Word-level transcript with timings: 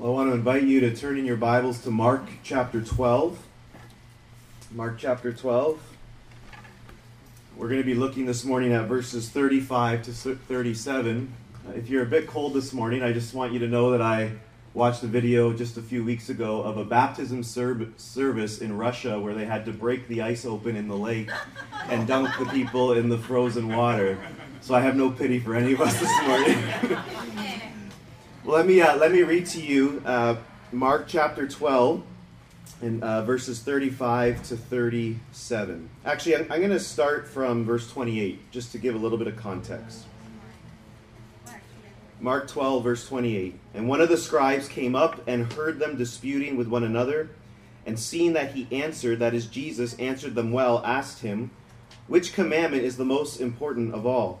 Well, 0.00 0.12
I 0.12 0.14
want 0.14 0.30
to 0.30 0.34
invite 0.34 0.62
you 0.62 0.80
to 0.80 0.96
turn 0.96 1.18
in 1.18 1.26
your 1.26 1.36
Bibles 1.36 1.82
to 1.82 1.90
Mark 1.90 2.22
chapter 2.42 2.80
12. 2.80 3.38
Mark 4.70 4.96
chapter 4.96 5.30
12. 5.30 5.78
We're 7.54 7.68
going 7.68 7.82
to 7.82 7.86
be 7.86 7.92
looking 7.92 8.24
this 8.24 8.42
morning 8.42 8.72
at 8.72 8.88
verses 8.88 9.28
35 9.28 10.04
to 10.04 10.12
37. 10.12 11.34
Uh, 11.52 11.72
if 11.72 11.90
you're 11.90 12.02
a 12.02 12.06
bit 12.06 12.26
cold 12.26 12.54
this 12.54 12.72
morning, 12.72 13.02
I 13.02 13.12
just 13.12 13.34
want 13.34 13.52
you 13.52 13.58
to 13.58 13.68
know 13.68 13.90
that 13.90 14.00
I 14.00 14.32
watched 14.72 15.02
a 15.02 15.06
video 15.06 15.52
just 15.52 15.76
a 15.76 15.82
few 15.82 16.02
weeks 16.02 16.30
ago 16.30 16.62
of 16.62 16.78
a 16.78 16.84
baptism 16.86 17.42
service 17.42 18.58
in 18.58 18.78
Russia 18.78 19.20
where 19.20 19.34
they 19.34 19.44
had 19.44 19.66
to 19.66 19.70
break 19.70 20.08
the 20.08 20.22
ice 20.22 20.46
open 20.46 20.76
in 20.76 20.88
the 20.88 20.96
lake 20.96 21.28
and 21.90 22.08
dunk 22.08 22.30
the 22.38 22.46
people 22.46 22.94
in 22.94 23.10
the 23.10 23.18
frozen 23.18 23.76
water. 23.76 24.18
So 24.62 24.74
I 24.74 24.80
have 24.80 24.96
no 24.96 25.10
pity 25.10 25.38
for 25.38 25.54
any 25.54 25.74
of 25.74 25.82
us 25.82 26.00
this 26.00 26.22
morning. 26.22 26.96
Let 28.50 28.66
me 28.66 28.80
uh, 28.80 28.96
let 28.96 29.12
me 29.12 29.22
read 29.22 29.46
to 29.46 29.60
you 29.60 30.02
uh, 30.04 30.34
Mark 30.72 31.04
chapter 31.06 31.46
12 31.46 32.02
and 32.82 33.00
uh, 33.00 33.22
verses 33.22 33.60
35 33.60 34.42
to 34.48 34.56
37. 34.56 35.88
Actually, 36.04 36.34
I'm, 36.34 36.42
I'm 36.50 36.58
going 36.58 36.70
to 36.70 36.80
start 36.80 37.28
from 37.28 37.64
verse 37.64 37.88
28 37.92 38.50
just 38.50 38.72
to 38.72 38.78
give 38.78 38.96
a 38.96 38.98
little 38.98 39.18
bit 39.18 39.28
of 39.28 39.36
context. 39.36 40.04
Mark 42.18 42.48
12, 42.48 42.82
verse 42.82 43.06
28. 43.06 43.56
And 43.74 43.88
one 43.88 44.00
of 44.00 44.08
the 44.08 44.16
scribes 44.16 44.66
came 44.66 44.96
up 44.96 45.22
and 45.28 45.52
heard 45.52 45.78
them 45.78 45.96
disputing 45.96 46.56
with 46.56 46.66
one 46.66 46.82
another, 46.82 47.30
and 47.86 47.96
seeing 47.96 48.32
that 48.32 48.54
he 48.54 48.66
answered, 48.72 49.20
that 49.20 49.32
is, 49.32 49.46
Jesus 49.46 49.94
answered 50.00 50.34
them 50.34 50.50
well, 50.50 50.82
asked 50.84 51.20
him, 51.20 51.52
Which 52.08 52.32
commandment 52.32 52.82
is 52.82 52.96
the 52.96 53.04
most 53.04 53.40
important 53.40 53.94
of 53.94 54.06
all? 54.06 54.40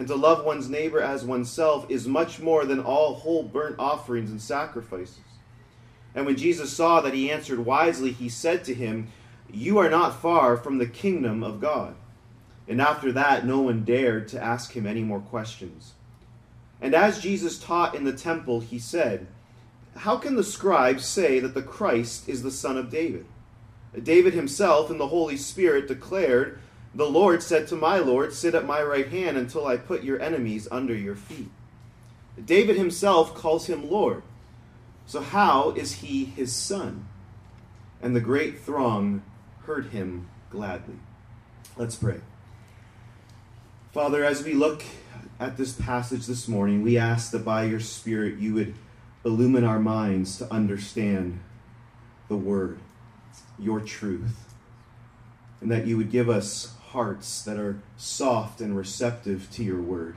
and 0.00 0.08
to 0.08 0.14
love 0.14 0.46
one's 0.46 0.70
neighbor 0.70 1.02
as 1.02 1.26
oneself 1.26 1.84
is 1.90 2.08
much 2.08 2.40
more 2.40 2.64
than 2.64 2.80
all 2.80 3.16
whole 3.16 3.42
burnt 3.42 3.76
offerings 3.78 4.30
and 4.30 4.40
sacrifices. 4.40 5.20
And 6.14 6.24
when 6.24 6.38
Jesus 6.38 6.72
saw 6.72 7.02
that 7.02 7.12
he 7.12 7.30
answered 7.30 7.58
wisely, 7.66 8.10
he 8.10 8.30
said 8.30 8.64
to 8.64 8.72
him, 8.72 9.08
You 9.52 9.76
are 9.76 9.90
not 9.90 10.18
far 10.22 10.56
from 10.56 10.78
the 10.78 10.86
kingdom 10.86 11.42
of 11.42 11.60
God. 11.60 11.96
And 12.66 12.80
after 12.80 13.12
that, 13.12 13.44
no 13.44 13.60
one 13.60 13.84
dared 13.84 14.26
to 14.28 14.42
ask 14.42 14.72
him 14.72 14.86
any 14.86 15.02
more 15.02 15.20
questions. 15.20 15.92
And 16.80 16.94
as 16.94 17.20
Jesus 17.20 17.58
taught 17.58 17.94
in 17.94 18.04
the 18.04 18.14
temple, 18.14 18.60
he 18.60 18.78
said, 18.78 19.26
How 19.96 20.16
can 20.16 20.34
the 20.34 20.42
scribes 20.42 21.04
say 21.04 21.40
that 21.40 21.52
the 21.52 21.60
Christ 21.60 22.26
is 22.26 22.42
the 22.42 22.50
son 22.50 22.78
of 22.78 22.88
David? 22.88 23.26
David 24.02 24.32
himself 24.32 24.90
in 24.90 24.96
the 24.96 25.08
Holy 25.08 25.36
Spirit 25.36 25.88
declared 25.88 26.58
the 26.94 27.08
Lord 27.08 27.42
said 27.42 27.68
to 27.68 27.76
my 27.76 27.98
Lord, 27.98 28.32
Sit 28.32 28.54
at 28.54 28.66
my 28.66 28.82
right 28.82 29.08
hand 29.08 29.36
until 29.36 29.66
I 29.66 29.76
put 29.76 30.02
your 30.02 30.20
enemies 30.20 30.66
under 30.70 30.94
your 30.94 31.14
feet. 31.14 31.50
David 32.44 32.76
himself 32.76 33.34
calls 33.34 33.66
him 33.66 33.90
Lord. 33.90 34.22
So, 35.06 35.20
how 35.20 35.70
is 35.70 35.94
he 35.94 36.24
his 36.24 36.54
son? 36.54 37.06
And 38.02 38.14
the 38.14 38.20
great 38.20 38.60
throng 38.60 39.22
heard 39.66 39.86
him 39.86 40.28
gladly. 40.50 40.96
Let's 41.76 41.96
pray. 41.96 42.20
Father, 43.92 44.24
as 44.24 44.44
we 44.44 44.52
look 44.52 44.82
at 45.38 45.56
this 45.56 45.72
passage 45.72 46.26
this 46.26 46.48
morning, 46.48 46.82
we 46.82 46.96
ask 46.96 47.30
that 47.32 47.44
by 47.44 47.64
your 47.64 47.80
Spirit 47.80 48.38
you 48.38 48.54
would 48.54 48.74
illumine 49.24 49.64
our 49.64 49.80
minds 49.80 50.38
to 50.38 50.52
understand 50.52 51.40
the 52.28 52.36
Word, 52.36 52.78
your 53.58 53.80
truth, 53.80 54.54
and 55.60 55.70
that 55.70 55.86
you 55.86 55.96
would 55.96 56.10
give 56.10 56.28
us 56.28 56.74
hearts 56.92 57.42
that 57.42 57.56
are 57.56 57.80
soft 57.96 58.60
and 58.60 58.76
receptive 58.76 59.48
to 59.52 59.62
your 59.62 59.80
word. 59.80 60.16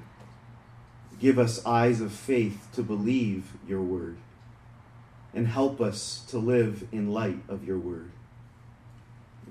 Give 1.20 1.38
us 1.38 1.64
eyes 1.66 2.02
of 2.02 2.12
faith 2.12 2.68
to 2.74 2.82
believe 2.82 3.54
your 3.68 3.82
word. 3.82 4.18
And 5.36 5.48
help 5.48 5.80
us 5.80 6.24
to 6.30 6.38
live 6.38 6.88
in 6.92 7.12
light 7.12 7.40
of 7.48 7.66
your 7.66 7.78
word. 7.78 8.12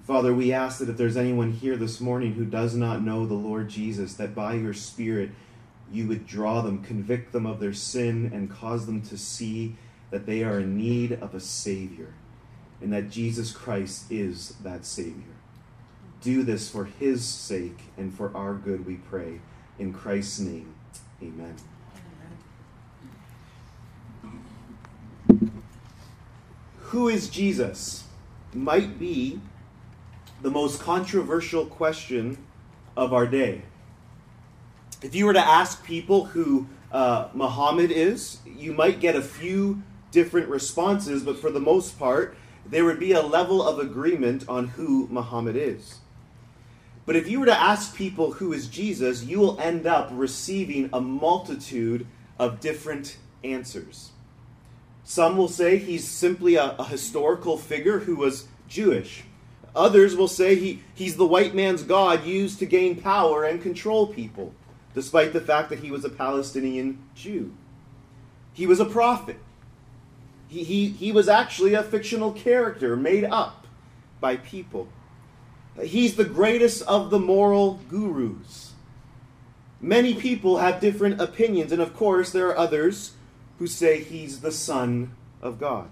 Father, 0.05 0.35
we 0.35 0.53
ask 0.53 0.81
that 0.81 0.89
if 0.89 0.97
there's 0.97 1.17
anyone 1.17 1.53
here 1.53 1.77
this 1.77 2.01
morning 2.01 2.35
who 2.35 2.45
does 2.45 2.75
not 2.75 3.05
know 3.05 3.25
the 3.25 3.35
Lord 3.35 3.69
Jesus, 3.69 4.15
that 4.15 4.35
by 4.35 4.55
your 4.55 4.75
Spirit 4.75 5.31
you 5.93 6.09
would 6.09 6.27
draw 6.27 6.61
them, 6.61 6.83
convict 6.83 7.33
them 7.33 7.47
of 7.47 7.61
their 7.61 7.73
sin, 7.73 8.31
and 8.35 8.51
cause 8.51 8.87
them 8.87 9.01
to 9.03 9.17
see 9.17 9.77
that 10.11 10.27
they 10.27 10.43
are 10.43 10.59
in 10.59 10.77
need 10.77 11.13
of 11.13 11.35
a 11.35 11.41
Savior, 11.41 12.15
and 12.81 12.93
that 12.93 13.11
Jesus 13.11 13.53
Christ 13.53 14.11
is 14.11 14.55
that 14.63 14.85
Savior 14.85 15.35
do 16.23 16.43
this 16.43 16.71
for 16.71 16.85
his 16.85 17.25
sake 17.25 17.79
and 17.97 18.15
for 18.15 18.35
our 18.37 18.55
good, 18.55 18.87
we 18.87 18.97
pray. 18.97 19.41
In 19.79 19.93
Christ's 19.93 20.41
name, 20.41 20.75
amen. 21.23 21.57
Who 26.81 27.09
is 27.09 27.29
Jesus? 27.29 28.05
Might 28.55 28.99
be 28.99 29.41
the 30.43 30.51
most 30.51 30.81
controversial 30.81 31.67
question 31.67 32.39
of 32.97 33.13
our 33.13 33.27
day. 33.27 33.63
If 35.03 35.15
you 35.15 35.27
were 35.27 35.33
to 35.33 35.41
ask 35.41 35.83
people 35.85 36.27
who 36.27 36.69
uh, 36.93 37.29
Muhammad 37.33 37.91
is, 37.91 38.39
you 38.45 38.73
might 38.73 39.01
get 39.01 39.17
a 39.17 39.23
few 39.23 39.83
different 40.11 40.49
responses, 40.49 41.23
but 41.23 41.39
for 41.39 41.51
the 41.51 41.61
most 41.61 41.99
part, 41.99 42.37
there 42.67 42.85
would 42.85 43.01
be 43.01 43.13
a 43.13 43.23
level 43.23 43.67
of 43.67 43.79
agreement 43.79 44.49
on 44.49 44.69
who 44.69 45.09
Muhammad 45.11 45.57
is. 45.57 46.02
But 47.05 47.17
if 47.17 47.29
you 47.29 47.41
were 47.41 47.47
to 47.47 47.61
ask 47.61 47.97
people 47.97 48.33
who 48.33 48.53
is 48.53 48.69
Jesus, 48.69 49.25
you 49.25 49.41
will 49.41 49.59
end 49.59 49.87
up 49.87 50.09
receiving 50.13 50.89
a 50.93 51.01
multitude 51.01 52.07
of 52.39 52.61
different 52.61 53.17
answers. 53.43 54.11
Some 55.05 55.37
will 55.37 55.49
say 55.49 55.79
he's 55.79 56.07
simply 56.07 56.55
a, 56.55 56.77
a 56.79 56.85
historical 56.85 57.59
figure 57.59 58.01
who 58.01 58.17
was 58.17 58.47
Jewish. 58.69 59.25
Others 59.75 60.17
will 60.17 60.29
say 60.29 60.55
he, 60.55 60.83
he's 60.95 61.17
the 61.17 61.27
white 61.27 61.55
man's 61.55 61.83
God 61.83 62.25
used 62.25 62.59
to 62.61 62.67
gain 62.67 63.01
power 63.01 63.45
and 63.45 63.61
control 63.61 64.07
people, 64.07 64.55
despite 64.95 65.33
the 65.33 65.41
fact 65.41 65.71
that 65.71 65.81
he 65.81 65.91
was 65.91 66.05
a 66.05 66.11
Palestinian 66.11 67.03
Jew. 67.15 67.53
He 68.53 68.67
was 68.67 68.81
a 68.81 68.85
prophet. 68.85 69.39
He, 70.47 70.63
he, 70.63 70.89
he 70.89 71.11
was 71.11 71.29
actually 71.29 71.75
a 71.75 71.83
fictional 71.83 72.33
character 72.33 72.95
made 72.97 73.25
up 73.25 73.67
by 74.21 74.37
people. 74.37 74.89
He's 75.81 76.17
the 76.17 76.25
greatest 76.25 76.83
of 76.83 77.11
the 77.11 77.19
moral 77.19 77.81
gurus. 77.89 78.73
Many 79.81 80.15
people 80.15 80.59
have 80.59 80.81
different 80.81 81.21
opinions, 81.21 81.73
and 81.73 81.81
of 81.81 81.95
course, 81.97 82.31
there 82.31 82.49
are 82.49 82.59
others 82.59 83.13
who 83.59 83.67
say 83.67 84.03
he's 84.03 84.41
the 84.41 84.53
Son 84.53 85.15
of 85.41 85.59
God. 85.59 85.89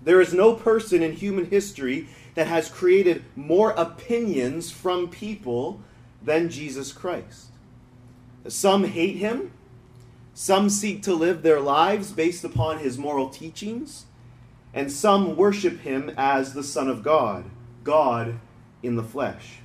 There 0.00 0.20
is 0.20 0.32
no 0.32 0.54
person 0.54 1.02
in 1.02 1.12
human 1.12 1.46
history 1.46 2.08
that 2.34 2.46
has 2.46 2.70
created 2.70 3.24
more 3.34 3.72
opinions 3.72 4.70
from 4.70 5.08
people 5.08 5.82
than 6.22 6.48
Jesus 6.48 6.92
Christ. 6.92 7.46
Some 8.46 8.84
hate 8.84 9.16
him, 9.16 9.52
some 10.34 10.70
seek 10.70 11.02
to 11.02 11.14
live 11.14 11.42
their 11.42 11.60
lives 11.60 12.12
based 12.12 12.44
upon 12.44 12.78
his 12.78 12.96
moral 12.96 13.28
teachings, 13.28 14.06
and 14.72 14.90
some 14.92 15.36
worship 15.36 15.80
him 15.80 16.12
as 16.16 16.54
the 16.54 16.62
Son 16.62 16.88
of 16.88 17.02
God, 17.02 17.44
God 17.82 18.38
in 18.82 18.96
the 18.96 19.02
flesh. 19.02 19.58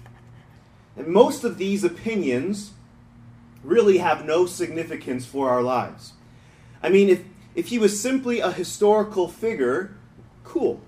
And 0.95 1.07
most 1.07 1.43
of 1.43 1.57
these 1.57 1.83
opinions 1.83 2.71
really 3.63 3.97
have 3.99 4.25
no 4.25 4.45
significance 4.45 5.25
for 5.25 5.49
our 5.49 5.61
lives. 5.61 6.13
I 6.81 6.89
mean, 6.89 7.09
if, 7.09 7.23
if 7.55 7.67
he 7.67 7.79
was 7.79 7.99
simply 7.99 8.39
a 8.39 8.51
historical 8.51 9.27
figure, 9.27 9.95
cool. 10.43 10.81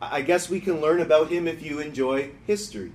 I 0.00 0.22
guess 0.22 0.48
we 0.48 0.60
can 0.60 0.80
learn 0.80 1.00
about 1.00 1.30
him 1.30 1.46
if 1.46 1.62
you 1.62 1.78
enjoy 1.78 2.30
history. 2.46 2.92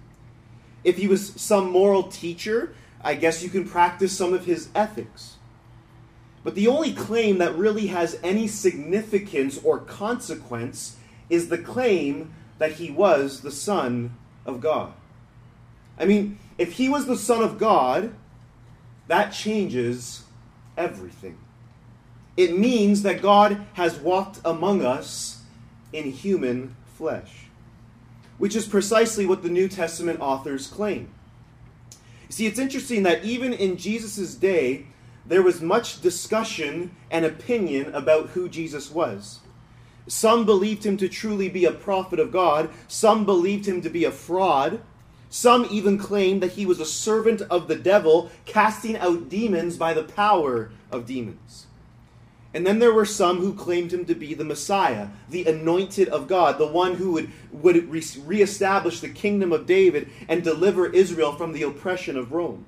If 0.83 0.97
he 0.97 1.07
was 1.07 1.33
some 1.35 1.69
moral 1.69 2.03
teacher, 2.03 2.75
I 3.03 3.15
guess 3.15 3.43
you 3.43 3.49
can 3.49 3.67
practice 3.67 4.15
some 4.15 4.33
of 4.33 4.45
his 4.45 4.69
ethics. 4.73 5.35
But 6.43 6.55
the 6.55 6.67
only 6.67 6.93
claim 6.93 7.39
that 7.39 7.55
really 7.55 7.87
has 7.87 8.19
any 8.23 8.47
significance 8.47 9.59
or 9.63 9.79
consequence 9.79 10.97
is 11.29 11.49
the 11.49 11.57
claim 11.57 12.33
that 12.59 12.73
he 12.73 12.91
was 12.91 13.41
the 13.41 13.51
Son 13.51 14.15
of 14.45 14.61
God. 14.61 14.93
I 15.97 16.05
mean, 16.05 16.37
if 16.57 16.73
he 16.73 16.89
was 16.89 17.05
the 17.05 17.17
Son 17.17 17.43
of 17.43 17.57
God, 17.57 18.13
that 19.07 19.29
changes 19.31 20.23
everything. 20.77 21.37
It 22.37 22.57
means 22.57 23.03
that 23.03 23.21
God 23.21 23.65
has 23.73 23.97
walked 23.97 24.39
among 24.43 24.83
us 24.83 25.41
in 25.93 26.11
human 26.11 26.75
flesh, 26.97 27.45
which 28.37 28.55
is 28.55 28.67
precisely 28.67 29.25
what 29.25 29.41
the 29.41 29.49
New 29.49 29.69
Testament 29.69 30.19
authors 30.19 30.67
claim. 30.67 31.09
See, 32.29 32.45
it's 32.45 32.59
interesting 32.59 33.03
that 33.03 33.23
even 33.23 33.53
in 33.53 33.77
Jesus' 33.77 34.35
day, 34.35 34.87
there 35.25 35.41
was 35.41 35.61
much 35.61 36.01
discussion 36.01 36.95
and 37.09 37.23
opinion 37.23 37.93
about 37.95 38.29
who 38.29 38.49
Jesus 38.49 38.91
was. 38.91 39.39
Some 40.07 40.45
believed 40.45 40.85
him 40.85 40.97
to 40.97 41.09
truly 41.09 41.49
be 41.49 41.65
a 41.65 41.71
prophet 41.71 42.19
of 42.19 42.31
God, 42.31 42.69
some 42.87 43.25
believed 43.25 43.67
him 43.67 43.81
to 43.81 43.89
be 43.89 44.05
a 44.05 44.11
fraud. 44.11 44.81
Some 45.29 45.67
even 45.69 45.97
claimed 45.97 46.41
that 46.41 46.53
he 46.53 46.65
was 46.65 46.79
a 46.79 46.85
servant 46.85 47.41
of 47.41 47.67
the 47.67 47.75
devil, 47.75 48.29
casting 48.45 48.95
out 48.95 49.27
demons 49.27 49.75
by 49.75 49.93
the 49.93 50.03
power 50.03 50.71
of 50.91 51.05
demons. 51.05 51.65
And 52.53 52.65
then 52.65 52.79
there 52.79 52.93
were 52.93 53.05
some 53.05 53.39
who 53.39 53.53
claimed 53.53 53.91
him 53.91 54.05
to 54.05 54.15
be 54.15 54.33
the 54.33 54.45
Messiah, 54.45 55.09
the 55.29 55.43
anointed 55.45 56.07
of 56.07 56.29
God, 56.29 56.57
the 56.57 56.65
one 56.65 56.95
who 56.95 57.11
would, 57.11 57.31
would 57.51 57.89
re- 57.89 58.01
reestablish 58.23 59.01
the 59.01 59.09
kingdom 59.09 59.51
of 59.51 59.65
David 59.65 60.09
and 60.29 60.41
deliver 60.41 60.85
Israel 60.85 61.33
from 61.33 61.51
the 61.51 61.63
oppression 61.63 62.15
of 62.15 62.31
Rome. 62.31 62.65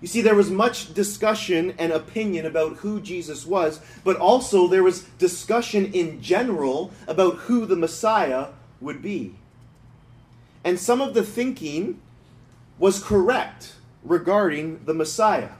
You 0.00 0.08
see, 0.08 0.20
there 0.20 0.34
was 0.34 0.50
much 0.50 0.92
discussion 0.92 1.74
and 1.78 1.90
opinion 1.90 2.44
about 2.44 2.78
who 2.78 3.00
Jesus 3.00 3.46
was, 3.46 3.80
but 4.04 4.16
also 4.16 4.68
there 4.68 4.82
was 4.82 5.02
discussion 5.18 5.92
in 5.92 6.20
general 6.20 6.92
about 7.08 7.36
who 7.36 7.64
the 7.64 7.76
Messiah 7.76 8.48
would 8.80 9.00
be. 9.00 9.34
And 10.64 10.78
some 10.78 11.00
of 11.00 11.14
the 11.14 11.22
thinking 11.22 12.00
was 12.78 13.02
correct 13.02 13.74
regarding 14.04 14.84
the 14.84 14.94
Messiah, 14.94 15.52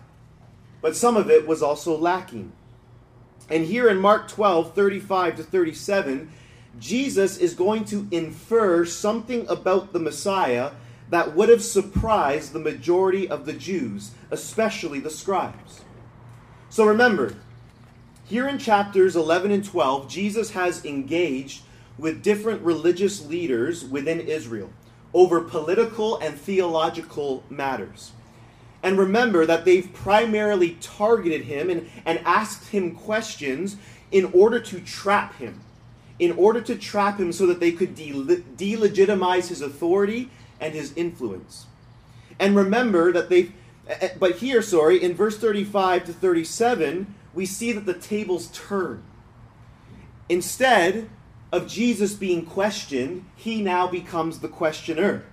but 0.82 0.94
some 0.94 1.16
of 1.16 1.30
it 1.30 1.46
was 1.46 1.62
also 1.62 1.96
lacking. 1.96 2.52
And 3.48 3.64
here 3.64 3.88
in 3.88 3.98
Mark 3.98 4.28
12, 4.28 4.74
35 4.74 5.36
to 5.36 5.42
37, 5.42 6.30
Jesus 6.78 7.38
is 7.38 7.54
going 7.54 7.84
to 7.86 8.06
infer 8.10 8.84
something 8.84 9.48
about 9.48 9.92
the 9.92 9.98
Messiah 9.98 10.72
that 11.11 11.35
would 11.35 11.49
have 11.49 11.62
surprised 11.62 12.53
the 12.53 12.58
majority 12.58 13.29
of 13.29 13.47
the 13.47 13.53
Jews, 13.53 14.12
especially 14.31 15.00
the 15.00 15.11
scribes. 15.11 15.82
So 16.69 16.85
remember, 16.85 17.35
here 18.25 18.49
in 18.49 18.58
chapters 18.58 19.14
11 19.14 19.50
and 19.53 19.64
12, 19.64 20.08
Jesus 20.08 20.50
has 20.50 20.85
engaged 20.85 21.62
with 21.97 22.23
different 22.23 22.62
religious 22.62 23.25
leaders 23.25 23.85
within 23.85 24.20
Israel 24.20 24.70
over 25.14 25.41
political 25.41 26.19
and 26.19 26.38
theological 26.38 27.44
matters. 27.49 28.12
And 28.82 28.99
remember 28.99 29.47
that 29.47 29.64
they've 29.64 29.91
primarily 29.93 30.76
targeted 30.81 31.43
him 31.43 31.70
and, 31.70 31.88
and 32.05 32.20
asked 32.25 32.69
him 32.69 32.94
questions 32.94 33.76
in 34.12 34.26
order 34.32 34.61
to 34.61 34.81
trap 34.81 35.37
him, 35.37 35.61
in 36.19 36.32
order 36.32 36.61
to 36.61 36.76
trap 36.76 37.19
him 37.19 37.32
so 37.32 37.47
that 37.47 37.61
they 37.61 37.73
could 37.73 37.94
de- 37.94 38.12
delegitimize 38.12 39.49
his 39.49 39.62
authority 39.62 40.31
and 40.61 40.75
his 40.75 40.93
influence. 40.94 41.67
And 42.38 42.56
remember 42.56 43.12
that 43.12 43.29
they, 43.29 43.53
but 44.19 44.37
here, 44.37 44.62
sorry, 44.62 45.03
in 45.03 45.14
verse 45.14 45.38
35 45.38 46.05
to 46.06 46.12
37, 46.12 47.14
we 47.35 47.47
see 47.47 47.73
that 47.73 47.87
the 47.87 47.94
tables 47.94 48.49
turn. 48.49 49.03
Instead 50.29 51.08
of 51.53 51.69
Jesus 51.69 52.14
being 52.14 52.44
questioned, 52.44 53.25
he 53.37 53.62
now 53.62 53.87
becomes 53.87 54.41
the 54.41 54.49
questioner. 54.49 55.25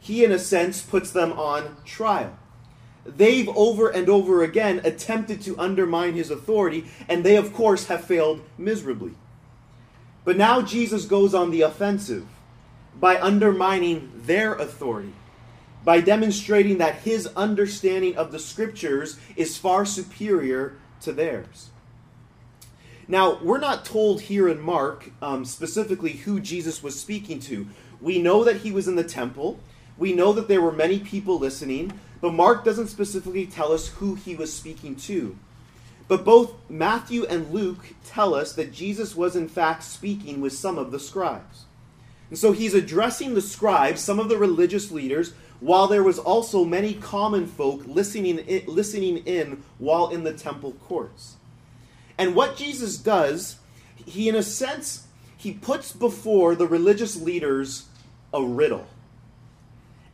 He, 0.00 0.24
in 0.24 0.32
a 0.32 0.38
sense, 0.38 0.82
puts 0.82 1.10
them 1.10 1.32
on 1.32 1.76
trial. 1.84 2.36
They've 3.04 3.48
over 3.50 3.88
and 3.88 4.08
over 4.08 4.42
again 4.42 4.80
attempted 4.84 5.40
to 5.42 5.58
undermine 5.58 6.14
his 6.14 6.30
authority, 6.30 6.86
and 7.08 7.24
they, 7.24 7.36
of 7.36 7.52
course, 7.52 7.86
have 7.86 8.04
failed 8.04 8.42
miserably. 8.58 9.14
But 10.24 10.36
now 10.36 10.60
Jesus 10.60 11.04
goes 11.04 11.34
on 11.34 11.52
the 11.52 11.62
offensive 11.62 12.26
by 12.98 13.20
undermining 13.20 14.10
their 14.14 14.54
authority, 14.54 15.12
by 15.84 16.00
demonstrating 16.00 16.78
that 16.78 16.96
his 16.96 17.26
understanding 17.36 18.16
of 18.16 18.32
the 18.32 18.38
scriptures 18.38 19.18
is 19.36 19.58
far 19.58 19.84
superior 19.84 20.76
to 21.02 21.12
theirs. 21.12 21.70
Now, 23.08 23.38
we're 23.40 23.58
not 23.58 23.84
told 23.84 24.22
here 24.22 24.48
in 24.48 24.60
Mark 24.60 25.10
um, 25.22 25.44
specifically 25.44 26.12
who 26.12 26.40
Jesus 26.40 26.82
was 26.82 26.98
speaking 26.98 27.38
to. 27.40 27.68
We 28.00 28.20
know 28.20 28.42
that 28.42 28.58
he 28.58 28.72
was 28.72 28.88
in 28.88 28.96
the 28.96 29.04
temple. 29.04 29.60
We 29.96 30.12
know 30.12 30.32
that 30.32 30.48
there 30.48 30.60
were 30.60 30.72
many 30.72 30.98
people 30.98 31.38
listening, 31.38 31.92
but 32.20 32.34
Mark 32.34 32.64
doesn't 32.64 32.88
specifically 32.88 33.46
tell 33.46 33.72
us 33.72 33.88
who 33.88 34.16
he 34.16 34.34
was 34.34 34.52
speaking 34.52 34.96
to. 34.96 35.38
But 36.08 36.24
both 36.24 36.54
Matthew 36.68 37.24
and 37.26 37.52
Luke 37.52 37.94
tell 38.04 38.34
us 38.34 38.52
that 38.54 38.72
Jesus 38.72 39.14
was 39.14 39.36
in 39.36 39.48
fact 39.48 39.84
speaking 39.84 40.40
with 40.40 40.52
some 40.52 40.78
of 40.78 40.90
the 40.90 41.00
scribes. 41.00 41.65
And 42.30 42.38
so 42.38 42.52
he's 42.52 42.74
addressing 42.74 43.34
the 43.34 43.42
scribes, 43.42 44.00
some 44.00 44.18
of 44.18 44.28
the 44.28 44.38
religious 44.38 44.90
leaders, 44.90 45.32
while 45.60 45.86
there 45.86 46.02
was 46.02 46.18
also 46.18 46.64
many 46.64 46.94
common 46.94 47.46
folk 47.46 47.82
listening 47.86 48.38
in, 48.38 48.64
listening 48.66 49.18
in 49.18 49.62
while 49.78 50.08
in 50.08 50.24
the 50.24 50.32
temple 50.32 50.72
courts. 50.72 51.36
And 52.18 52.34
what 52.34 52.56
Jesus 52.56 52.96
does, 52.96 53.56
he 54.04 54.28
in 54.28 54.34
a 54.34 54.42
sense, 54.42 55.06
he 55.36 55.52
puts 55.52 55.92
before 55.92 56.54
the 56.54 56.66
religious 56.66 57.16
leaders 57.16 57.86
a 58.32 58.42
riddle. 58.42 58.86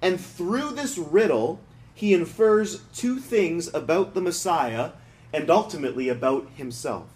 And 0.01 0.21
through 0.21 0.73
this 0.73 0.99
riddle, 0.99 1.61
he 1.95 2.13
infers 2.13 2.83
two 2.95 3.19
things 3.19 3.73
about 3.73 4.15
the 4.15 4.21
Messiah 4.21 4.93
and 5.33 5.49
ultimately 5.49 6.09
about 6.09 6.49
himself. 6.57 7.07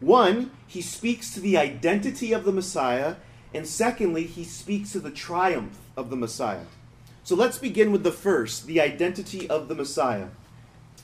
One, 0.00 0.50
he 0.66 0.82
speaks 0.82 1.32
to 1.34 1.40
the 1.40 1.56
identity 1.56 2.32
of 2.32 2.44
the 2.44 2.52
Messiah, 2.52 3.16
and 3.52 3.66
secondly, 3.66 4.24
he 4.24 4.44
speaks 4.44 4.92
to 4.92 5.00
the 5.00 5.10
triumph 5.10 5.78
of 5.96 6.10
the 6.10 6.16
Messiah. 6.16 6.66
So 7.24 7.34
let's 7.34 7.58
begin 7.58 7.92
with 7.92 8.02
the 8.02 8.12
first, 8.12 8.66
the 8.66 8.80
identity 8.80 9.48
of 9.48 9.68
the 9.68 9.74
Messiah. 9.74 10.28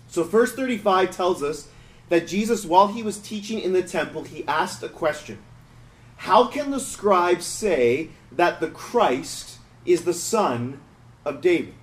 So, 0.08 0.22
verse 0.22 0.54
35 0.54 1.10
tells 1.10 1.42
us 1.42 1.68
that 2.08 2.28
Jesus, 2.28 2.64
while 2.64 2.88
he 2.88 3.02
was 3.02 3.18
teaching 3.18 3.58
in 3.58 3.72
the 3.72 3.82
temple, 3.82 4.24
he 4.24 4.46
asked 4.46 4.82
a 4.82 4.88
question 4.88 5.38
How 6.16 6.46
can 6.46 6.70
the 6.70 6.80
scribes 6.80 7.44
say 7.44 8.10
that 8.32 8.60
the 8.60 8.70
Christ 8.70 9.58
is 9.84 10.04
the 10.04 10.14
son 10.14 10.80
of 11.24 11.40
David? 11.40 11.74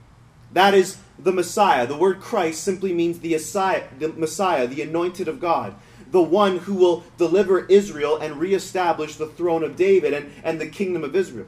That 0.53 0.73
is 0.73 0.97
the 1.17 1.31
Messiah. 1.31 1.87
The 1.87 1.97
word 1.97 2.21
Christ 2.21 2.63
simply 2.63 2.93
means 2.93 3.19
the 3.19 3.33
Messiah, 3.33 3.83
the, 3.97 4.09
Messiah, 4.09 4.67
the 4.67 4.81
anointed 4.81 5.27
of 5.27 5.39
God, 5.39 5.75
the 6.13 6.21
one 6.21 6.59
who 6.59 6.75
will 6.75 7.03
deliver 7.17 7.65
Israel 7.65 8.17
and 8.17 8.39
reestablish 8.39 9.15
the 9.15 9.25
throne 9.25 9.63
of 9.63 9.75
David 9.75 10.13
and, 10.13 10.31
and 10.43 10.61
the 10.61 10.67
kingdom 10.67 11.03
of 11.03 11.15
Israel. 11.15 11.47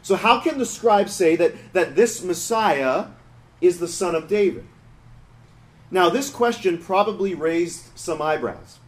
So, 0.00 0.14
how 0.14 0.38
can 0.38 0.58
the 0.58 0.64
scribes 0.64 1.12
say 1.12 1.34
that, 1.34 1.72
that 1.72 1.96
this 1.96 2.22
Messiah 2.22 3.06
is 3.60 3.80
the 3.80 3.88
son 3.88 4.14
of 4.14 4.28
David? 4.28 4.64
Now, 5.90 6.08
this 6.08 6.30
question 6.30 6.78
probably 6.78 7.34
raised 7.34 7.98
some 7.98 8.22
eyebrows. 8.22 8.78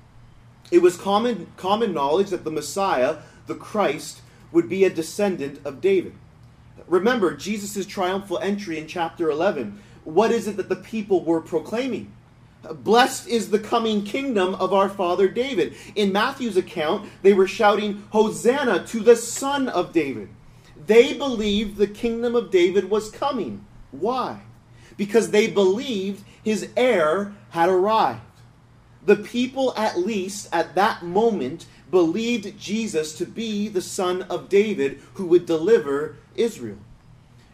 It 0.70 0.82
was 0.82 0.96
common, 0.96 1.48
common 1.56 1.92
knowledge 1.92 2.30
that 2.30 2.44
the 2.44 2.52
Messiah, 2.52 3.16
the 3.48 3.56
Christ, 3.56 4.20
would 4.52 4.68
be 4.68 4.84
a 4.84 4.90
descendant 4.90 5.60
of 5.64 5.80
David. 5.80 6.14
Remember 6.86 7.34
Jesus' 7.34 7.86
triumphal 7.86 8.38
entry 8.38 8.78
in 8.78 8.86
chapter 8.86 9.30
11. 9.30 9.80
What 10.04 10.30
is 10.30 10.46
it 10.46 10.56
that 10.58 10.68
the 10.68 10.76
people 10.76 11.24
were 11.24 11.40
proclaiming? 11.40 12.12
Blessed 12.72 13.28
is 13.28 13.50
the 13.50 13.58
coming 13.58 14.04
kingdom 14.04 14.54
of 14.56 14.72
our 14.72 14.88
father 14.88 15.28
David. 15.28 15.74
In 15.94 16.12
Matthew's 16.12 16.56
account, 16.56 17.08
they 17.22 17.32
were 17.32 17.46
shouting, 17.46 18.04
Hosanna 18.10 18.86
to 18.86 19.00
the 19.00 19.16
Son 19.16 19.68
of 19.68 19.92
David. 19.92 20.28
They 20.86 21.14
believed 21.14 21.76
the 21.76 21.86
kingdom 21.86 22.34
of 22.34 22.50
David 22.50 22.90
was 22.90 23.10
coming. 23.10 23.64
Why? 23.90 24.40
Because 24.96 25.30
they 25.30 25.48
believed 25.48 26.24
his 26.42 26.68
heir 26.76 27.34
had 27.50 27.68
arrived. 27.68 28.20
The 29.04 29.16
people, 29.16 29.72
at 29.76 29.98
least 29.98 30.48
at 30.52 30.74
that 30.74 31.02
moment, 31.02 31.66
believed 31.90 32.58
Jesus 32.58 33.14
to 33.14 33.24
be 33.24 33.68
the 33.68 33.80
son 33.80 34.22
of 34.22 34.48
David 34.48 35.00
who 35.14 35.26
would 35.26 35.46
deliver 35.46 36.16
Israel. 36.34 36.78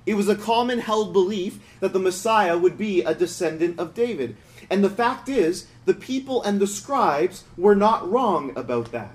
It 0.07 0.15
was 0.15 0.29
a 0.29 0.37
common 0.37 0.81
held 0.81 1.13
belief 1.13 1.61
that 1.81 1.93
the 1.93 1.99
Messiah 1.99 2.59
would 2.59 2.77
be 2.77 3.03
a 3.03 3.15
descendant 3.15 3.79
of 3.79 3.95
David. 3.95 4.37
And 4.71 4.83
the 4.83 4.91
fact 4.91 5.29
is, 5.29 5.67
the 5.85 5.95
people 5.95 6.43
and 6.43 6.61
the 6.61 6.67
scribes 6.67 7.45
were 7.57 7.77
not 7.77 8.11
wrong 8.11 8.53
about 8.57 8.93
that. 8.93 9.13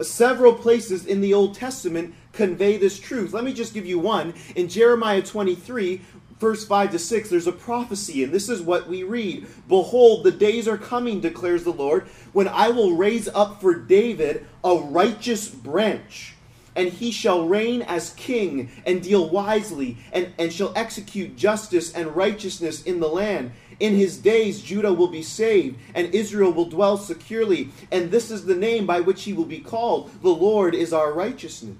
Several 0.00 0.54
places 0.54 1.06
in 1.06 1.20
the 1.20 1.34
Old 1.34 1.54
Testament 1.54 2.14
convey 2.32 2.76
this 2.76 3.00
truth. 3.00 3.32
Let 3.32 3.42
me 3.42 3.52
just 3.52 3.74
give 3.74 3.84
you 3.84 3.98
one. 3.98 4.32
In 4.54 4.68
Jeremiah 4.68 5.22
23, 5.22 6.00
verse 6.38 6.64
5 6.64 6.92
to 6.92 6.98
6, 6.98 7.30
there's 7.30 7.46
a 7.46 7.52
prophecy, 7.52 8.22
and 8.22 8.32
this 8.32 8.48
is 8.48 8.62
what 8.62 8.88
we 8.88 9.02
read 9.02 9.46
Behold, 9.66 10.24
the 10.24 10.30
days 10.30 10.68
are 10.68 10.78
coming, 10.78 11.20
declares 11.20 11.64
the 11.64 11.72
Lord, 11.72 12.06
when 12.32 12.48
I 12.48 12.68
will 12.68 12.96
raise 12.96 13.28
up 13.28 13.60
for 13.60 13.74
David 13.74 14.46
a 14.62 14.76
righteous 14.76 15.48
branch. 15.48 16.34
And 16.76 16.90
he 16.90 17.10
shall 17.10 17.48
reign 17.48 17.82
as 17.82 18.10
king 18.10 18.70
and 18.86 19.02
deal 19.02 19.28
wisely, 19.28 19.96
and, 20.12 20.32
and 20.38 20.52
shall 20.52 20.72
execute 20.76 21.36
justice 21.36 21.92
and 21.92 22.14
righteousness 22.14 22.84
in 22.84 23.00
the 23.00 23.08
land. 23.08 23.50
In 23.80 23.94
his 23.94 24.18
days, 24.18 24.60
Judah 24.60 24.92
will 24.92 25.08
be 25.08 25.22
saved, 25.22 25.78
and 25.94 26.12
Israel 26.12 26.52
will 26.52 26.68
dwell 26.68 26.98
securely. 26.98 27.70
And 27.92 28.10
this 28.10 28.30
is 28.30 28.44
the 28.44 28.56
name 28.56 28.86
by 28.86 29.00
which 29.00 29.24
he 29.24 29.32
will 29.32 29.44
be 29.44 29.60
called 29.60 30.10
The 30.22 30.30
Lord 30.30 30.74
is 30.74 30.92
our 30.92 31.12
righteousness. 31.12 31.76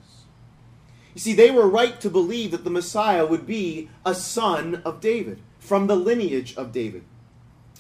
You 1.15 1.21
see, 1.21 1.35
they 1.35 1.51
were 1.51 1.69
right 1.69 2.01
to 2.01 2.11
believe 2.11 2.53
that 2.53 2.63
the 2.63 2.71
Messiah 2.71 3.27
would 3.27 3.47
be 3.47 3.89
a 4.07 4.15
son 4.15 4.83
of 4.85 5.01
David, 5.01 5.41
from 5.59 5.89
the 5.89 5.97
lineage 5.97 6.55
of 6.57 6.71
David. 6.71 7.03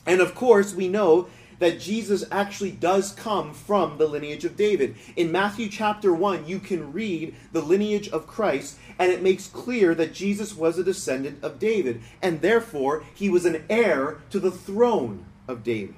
And 0.05 0.21
of 0.21 0.35
course, 0.35 0.75
we 0.75 0.89
know 0.89 1.29
that 1.59 1.81
Jesus 1.81 2.25
actually 2.31 2.71
does 2.71 3.13
come 3.13 3.53
from 3.53 3.99
the 3.99 4.07
lineage 4.07 4.45
of 4.45 4.57
David. 4.57 4.97
In 5.17 5.33
Matthew 5.33 5.69
chapter 5.69 6.13
1, 6.13 6.47
you 6.47 6.59
can 6.59 6.93
read 6.93 7.35
the 7.53 7.63
lineage 7.63 8.09
of 8.09 8.27
Christ, 8.27 8.79
and 8.99 9.11
it 9.11 9.23
makes 9.23 9.49
clear 9.49 9.95
that 9.95 10.15
Jesus 10.15 10.55
was 10.55 10.79
a 10.79 10.85
descendant 10.85 11.43
of 11.43 11.59
David, 11.59 12.01
and 12.23 12.41
therefore 12.41 13.05
he 13.15 13.29
was 13.29 13.45
an 13.45 13.65
heir 13.69 14.19
to 14.31 14.39
the 14.39 14.51
throne 14.51 15.25
of 15.47 15.65
David. 15.65 15.95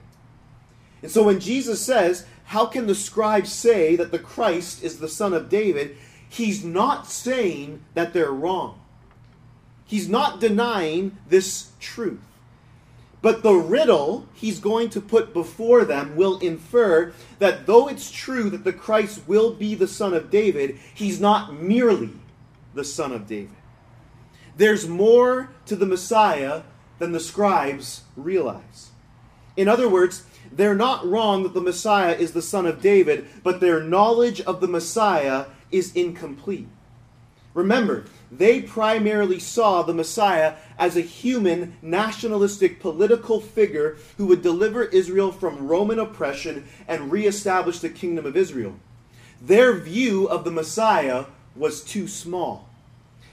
And 1.02 1.10
so 1.10 1.22
when 1.22 1.40
Jesus 1.40 1.84
says, 1.84 2.26
How 2.44 2.66
can 2.66 2.86
the 2.86 2.94
scribes 2.94 3.52
say 3.52 3.96
that 3.96 4.12
the 4.12 4.18
Christ 4.18 4.82
is 4.82 4.98
the 4.98 5.08
son 5.08 5.32
of 5.32 5.48
David? 5.48 5.96
He's 6.28 6.64
not 6.64 7.06
saying 7.08 7.82
that 7.94 8.12
they're 8.12 8.30
wrong. 8.30 8.80
He's 9.84 10.08
not 10.08 10.38
denying 10.38 11.16
this 11.28 11.72
truth. 11.80 12.20
But 13.22 13.42
the 13.42 13.54
riddle 13.54 14.26
he's 14.32 14.58
going 14.58 14.90
to 14.90 15.00
put 15.00 15.34
before 15.34 15.84
them 15.84 16.16
will 16.16 16.38
infer 16.38 17.12
that 17.38 17.66
though 17.66 17.88
it's 17.88 18.10
true 18.10 18.48
that 18.50 18.64
the 18.64 18.72
Christ 18.72 19.22
will 19.26 19.52
be 19.52 19.74
the 19.74 19.88
son 19.88 20.14
of 20.14 20.30
David, 20.30 20.78
he's 20.94 21.20
not 21.20 21.54
merely 21.54 22.12
the 22.74 22.84
son 22.84 23.12
of 23.12 23.26
David. 23.26 23.56
There's 24.56 24.88
more 24.88 25.50
to 25.66 25.76
the 25.76 25.86
Messiah 25.86 26.62
than 26.98 27.12
the 27.12 27.20
scribes 27.20 28.02
realize. 28.16 28.90
In 29.56 29.68
other 29.68 29.88
words, 29.88 30.24
they're 30.50 30.74
not 30.74 31.06
wrong 31.06 31.42
that 31.42 31.54
the 31.54 31.60
Messiah 31.60 32.14
is 32.14 32.32
the 32.32 32.42
son 32.42 32.66
of 32.66 32.80
David, 32.80 33.26
but 33.42 33.60
their 33.60 33.82
knowledge 33.82 34.40
of 34.42 34.60
the 34.60 34.68
Messiah 34.68 35.46
is 35.70 35.94
incomplete. 35.94 36.68
Remember, 37.54 38.04
they 38.30 38.62
primarily 38.62 39.40
saw 39.40 39.82
the 39.82 39.94
Messiah 39.94 40.54
as 40.78 40.96
a 40.96 41.00
human, 41.00 41.76
nationalistic 41.82 42.78
political 42.80 43.40
figure 43.40 43.96
who 44.16 44.26
would 44.26 44.42
deliver 44.42 44.84
Israel 44.84 45.32
from 45.32 45.66
Roman 45.66 45.98
oppression 45.98 46.68
and 46.86 47.10
reestablish 47.10 47.80
the 47.80 47.88
kingdom 47.88 48.26
of 48.26 48.36
Israel. 48.36 48.74
Their 49.42 49.74
view 49.74 50.26
of 50.28 50.44
the 50.44 50.50
Messiah 50.50 51.24
was 51.56 51.82
too 51.82 52.06
small. 52.06 52.68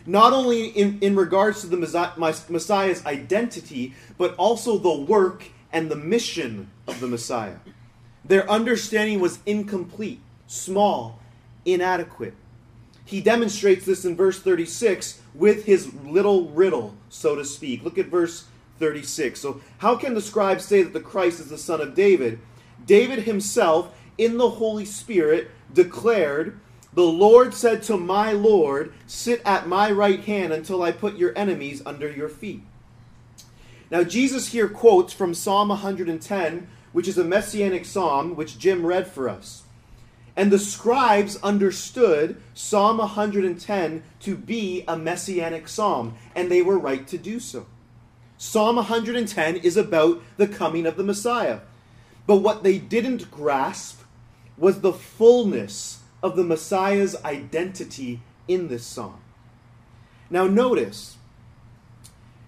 Not 0.05 0.33
only 0.33 0.67
in, 0.67 0.99
in 1.01 1.15
regards 1.15 1.61
to 1.61 1.67
the 1.67 1.77
Messiah's 2.49 3.05
identity, 3.05 3.93
but 4.17 4.35
also 4.35 4.77
the 4.77 4.97
work 4.97 5.43
and 5.71 5.91
the 5.91 5.95
mission 5.95 6.71
of 6.87 6.99
the 7.01 7.07
Messiah. 7.07 7.57
Their 8.23 8.49
understanding 8.49 9.19
was 9.19 9.39
incomplete, 9.45 10.21
small, 10.47 11.19
inadequate. 11.65 12.33
He 13.07 13.21
demonstrates 13.21 13.85
this 13.85 14.03
in 14.03 14.17
verse 14.17 14.37
36 14.41 15.21
with 15.33 15.63
his 15.63 15.93
little 15.93 16.49
riddle, 16.49 16.93
so 17.07 17.35
to 17.35 17.45
speak. 17.45 17.81
Look 17.85 17.97
at 17.97 18.07
verse 18.07 18.47
36. 18.79 19.39
So, 19.39 19.61
how 19.77 19.95
can 19.95 20.13
the 20.13 20.19
scribes 20.19 20.65
say 20.65 20.83
that 20.83 20.91
the 20.91 20.99
Christ 20.99 21.39
is 21.39 21.49
the 21.49 21.57
son 21.57 21.79
of 21.79 21.95
David? 21.95 22.39
David 22.85 23.19
himself, 23.19 23.97
in 24.17 24.37
the 24.37 24.49
Holy 24.49 24.83
Spirit, 24.83 25.49
declared, 25.73 26.59
The 26.91 27.03
Lord 27.03 27.53
said 27.53 27.81
to 27.83 27.95
my 27.95 28.33
Lord, 28.33 28.91
Sit 29.05 29.41
at 29.45 29.69
my 29.69 29.89
right 29.89 30.19
hand 30.25 30.51
until 30.51 30.83
I 30.83 30.91
put 30.91 31.15
your 31.15 31.31
enemies 31.37 31.81
under 31.85 32.11
your 32.11 32.27
feet. 32.27 32.63
Now, 33.89 34.03
Jesus 34.03 34.49
here 34.49 34.67
quotes 34.67 35.13
from 35.13 35.33
Psalm 35.33 35.69
110, 35.69 36.67
which 36.91 37.07
is 37.07 37.17
a 37.17 37.23
messianic 37.23 37.85
psalm, 37.85 38.35
which 38.35 38.59
Jim 38.59 38.85
read 38.85 39.07
for 39.07 39.29
us. 39.29 39.63
And 40.37 40.51
the 40.51 40.59
scribes 40.59 41.35
understood 41.37 42.39
Psalm 42.53 42.99
110 42.99 44.03
to 44.19 44.35
be 44.37 44.83
a 44.87 44.95
messianic 44.95 45.67
psalm, 45.67 46.15
and 46.35 46.49
they 46.49 46.61
were 46.61 46.77
right 46.77 47.07
to 47.07 47.17
do 47.17 47.39
so. 47.39 47.65
Psalm 48.37 48.75
110 48.75 49.55
is 49.55 49.75
about 49.75 50.21
the 50.37 50.47
coming 50.47 50.85
of 50.85 50.95
the 50.95 51.03
Messiah. 51.03 51.61
But 52.27 52.37
what 52.37 52.61
they 52.61 52.77
didn't 52.77 53.31
grasp 53.31 54.01
was 54.57 54.81
the 54.81 54.93
fullness 54.93 56.01
of 56.21 56.35
the 56.35 56.43
Messiah's 56.43 57.15
identity 57.23 58.21
in 58.47 58.67
this 58.67 58.85
psalm. 58.85 59.19
Now, 60.29 60.45
notice, 60.45 61.17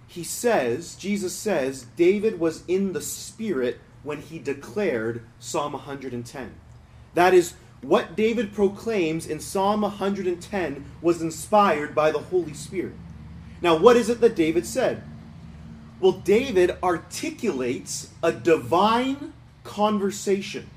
he 0.07 0.23
says, 0.23 0.95
Jesus 0.95 1.33
says, 1.33 1.87
David 1.95 2.39
was 2.39 2.63
in 2.67 2.93
the 2.93 3.01
Spirit 3.01 3.79
when 4.03 4.21
he 4.21 4.37
declared 4.37 5.23
Psalm 5.39 5.73
110. 5.73 6.51
That 7.15 7.33
is, 7.33 7.53
what 7.81 8.15
David 8.15 8.53
proclaims 8.53 9.25
in 9.25 9.39
Psalm 9.39 9.81
110 9.81 10.85
was 11.01 11.21
inspired 11.21 11.95
by 11.95 12.11
the 12.11 12.19
Holy 12.19 12.53
Spirit. 12.53 12.95
Now, 13.61 13.77
what 13.77 13.95
is 13.97 14.09
it 14.09 14.21
that 14.21 14.35
David 14.35 14.65
said? 14.65 15.03
Well, 15.99 16.13
David 16.13 16.77
articulates 16.81 18.09
a 18.23 18.31
divine 18.31 19.33
conversation. 19.63 20.69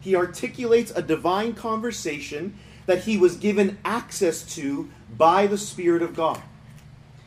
He 0.00 0.16
articulates 0.16 0.90
a 0.90 1.02
divine 1.02 1.54
conversation 1.54 2.58
that 2.86 3.04
he 3.04 3.16
was 3.16 3.36
given 3.36 3.78
access 3.84 4.42
to 4.54 4.90
by 5.16 5.46
the 5.46 5.58
Spirit 5.58 6.02
of 6.02 6.16
God. 6.16 6.42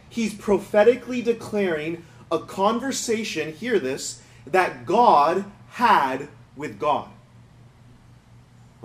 He's 0.10 0.34
prophetically 0.34 1.22
declaring 1.22 2.04
a 2.32 2.40
conversation, 2.40 3.54
hear 3.54 3.80
this, 3.80 4.22
that 4.46 4.86
God 4.86 5.46
had 5.70 6.28
with 6.56 6.80
God. 6.80 7.10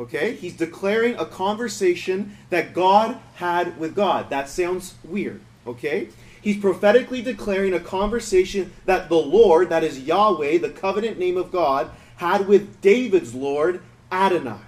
Okay? 0.01 0.35
He's 0.35 0.57
declaring 0.57 1.15
a 1.17 1.27
conversation 1.27 2.37
that 2.49 2.75
God 2.75 3.19
had 3.35 3.79
with 3.79 3.95
God. 3.95 4.31
That 4.31 4.49
sounds 4.49 4.95
weird. 5.05 5.43
Okay? 5.67 6.09
He's 6.41 6.57
prophetically 6.57 7.21
declaring 7.21 7.75
a 7.75 7.81
conversation 7.81 8.73
that 8.87 9.11
the 9.11 9.17
Lord, 9.17 9.69
that 9.69 9.85
is 9.85 10.01
Yahweh, 10.01 10.59
the 10.59 10.71
covenant 10.71 11.19
name 11.19 11.37
of 11.37 11.53
God, 11.53 11.91
had 12.17 12.49
with 12.49 12.81
David's 12.81 13.35
Lord, 13.35 13.83
Adonai. 14.11 14.61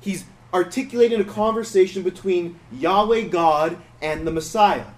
He's 0.00 0.26
articulating 0.52 1.20
a 1.20 1.24
conversation 1.24 2.02
between 2.02 2.60
Yahweh 2.70 3.28
God 3.28 3.78
and 4.02 4.26
the 4.26 4.30
Messiah. 4.30 4.88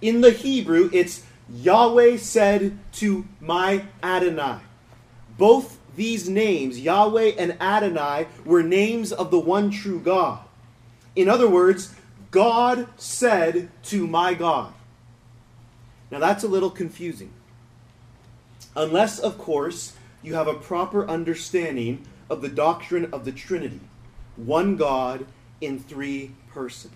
In 0.00 0.20
the 0.20 0.30
Hebrew, 0.30 0.90
it's 0.92 1.24
Yahweh 1.52 2.16
said 2.18 2.78
to 2.92 3.26
my 3.40 3.86
Adonai. 4.02 4.60
Both 5.36 5.79
these 6.00 6.30
names, 6.30 6.80
Yahweh 6.80 7.32
and 7.36 7.60
Adonai, 7.60 8.26
were 8.46 8.62
names 8.62 9.12
of 9.12 9.30
the 9.30 9.38
one 9.38 9.70
true 9.70 10.00
God. 10.00 10.40
In 11.14 11.28
other 11.28 11.46
words, 11.46 11.94
God 12.30 12.86
said 12.96 13.68
to 13.82 14.06
my 14.06 14.32
God. 14.32 14.72
Now 16.10 16.18
that's 16.18 16.42
a 16.42 16.48
little 16.48 16.70
confusing. 16.70 17.30
Unless, 18.74 19.18
of 19.18 19.36
course, 19.36 19.92
you 20.22 20.32
have 20.32 20.48
a 20.48 20.54
proper 20.54 21.06
understanding 21.06 22.06
of 22.30 22.40
the 22.40 22.48
doctrine 22.48 23.12
of 23.12 23.26
the 23.26 23.32
Trinity 23.32 23.80
one 24.36 24.76
God 24.76 25.26
in 25.60 25.78
three 25.78 26.30
persons. 26.50 26.94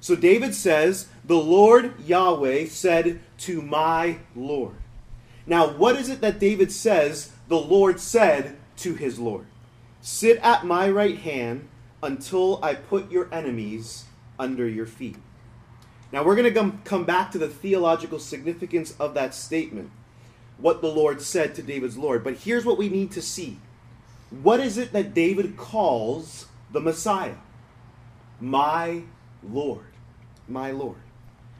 So 0.00 0.14
David 0.14 0.54
says, 0.54 1.08
The 1.24 1.34
Lord 1.34 1.98
Yahweh 1.98 2.66
said 2.66 3.18
to 3.38 3.62
my 3.62 4.18
Lord. 4.36 4.76
Now, 5.44 5.66
what 5.66 5.96
is 5.96 6.08
it 6.08 6.20
that 6.20 6.38
David 6.38 6.70
says 6.70 7.31
the 7.52 7.60
Lord 7.60 8.00
said 8.00 8.56
to 8.78 8.94
his 8.94 9.18
Lord, 9.18 9.44
Sit 10.00 10.38
at 10.38 10.64
my 10.64 10.88
right 10.88 11.18
hand 11.18 11.68
until 12.02 12.58
I 12.64 12.74
put 12.74 13.12
your 13.12 13.28
enemies 13.30 14.06
under 14.38 14.66
your 14.66 14.86
feet. 14.86 15.16
Now, 16.10 16.24
we're 16.24 16.34
going 16.34 16.54
to 16.54 16.78
come 16.84 17.04
back 17.04 17.30
to 17.32 17.38
the 17.38 17.48
theological 17.48 18.18
significance 18.18 18.94
of 18.98 19.12
that 19.12 19.34
statement, 19.34 19.90
what 20.56 20.80
the 20.80 20.88
Lord 20.88 21.20
said 21.20 21.54
to 21.56 21.62
David's 21.62 21.98
Lord. 21.98 22.24
But 22.24 22.38
here's 22.38 22.64
what 22.64 22.78
we 22.78 22.88
need 22.88 23.10
to 23.12 23.20
see 23.20 23.58
what 24.30 24.58
is 24.58 24.78
it 24.78 24.94
that 24.94 25.12
David 25.12 25.58
calls 25.58 26.46
the 26.70 26.80
Messiah? 26.80 27.36
My 28.40 29.02
Lord. 29.42 29.92
My 30.48 30.70
Lord. 30.70 31.02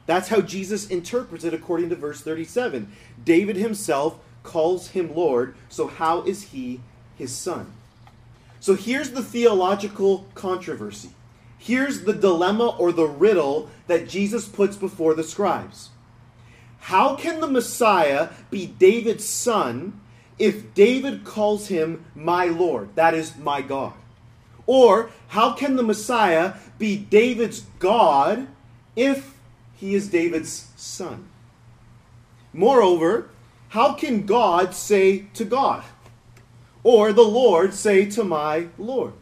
That's 0.07 0.29
how 0.29 0.41
Jesus 0.41 0.87
interprets 0.87 1.43
it 1.43 1.53
according 1.53 1.89
to 1.89 1.95
verse 1.95 2.21
37. 2.21 2.91
David 3.23 3.57
himself 3.57 4.17
calls 4.43 4.89
him 4.89 5.15
Lord, 5.15 5.55
so 5.69 5.87
how 5.87 6.21
is 6.23 6.43
he 6.43 6.81
his 7.17 7.33
son? 7.35 7.71
So 8.59 8.75
here's 8.75 9.11
the 9.11 9.23
theological 9.23 10.25
controversy. 10.35 11.09
Here's 11.57 12.03
the 12.03 12.13
dilemma 12.13 12.75
or 12.77 12.91
the 12.91 13.07
riddle 13.07 13.69
that 13.87 14.07
Jesus 14.07 14.47
puts 14.47 14.75
before 14.75 15.13
the 15.13 15.23
scribes. 15.23 15.89
How 16.79 17.15
can 17.15 17.39
the 17.39 17.47
Messiah 17.47 18.29
be 18.49 18.65
David's 18.67 19.25
son 19.25 19.99
if 20.37 20.73
David 20.73 21.23
calls 21.23 21.67
him 21.67 22.05
my 22.15 22.45
Lord, 22.45 22.93
that 22.95 23.13
is, 23.13 23.37
my 23.37 23.61
God? 23.61 23.93
Or 24.65 25.09
how 25.29 25.53
can 25.53 25.75
the 25.75 25.83
Messiah 25.83 26.55
be 26.77 26.97
David's 26.97 27.61
God 27.79 28.47
if 28.95 29.33
he 29.75 29.95
is 29.95 30.09
David's 30.09 30.67
son? 30.75 31.27
Moreover, 32.53 33.29
how 33.73 33.93
can 33.93 34.27
God 34.27 34.75
say 34.75 35.25
to 35.33 35.43
God? 35.43 35.83
Or 36.83 37.11
the 37.11 37.23
Lord 37.23 37.73
say 37.73 38.05
to 38.11 38.23
my 38.23 38.67
Lord? 38.77 39.13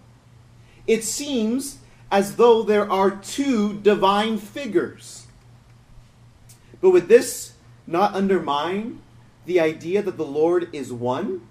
It 0.86 1.05
seems 1.05 1.77
as 2.12 2.36
though 2.36 2.62
there 2.62 2.91
are 2.91 3.12
two 3.12 3.79
divine 3.79 4.38
figures. 4.38 5.25
But 6.81 6.89
would 6.89 7.08
this 7.08 7.53
not 7.88 8.13
undermine 8.13 9.00
the 9.46 9.62
idea 9.62 10.01
that 10.01 10.17
the 10.17 10.25
Lord 10.25 10.67
is 10.74 10.91
one, 10.91 11.48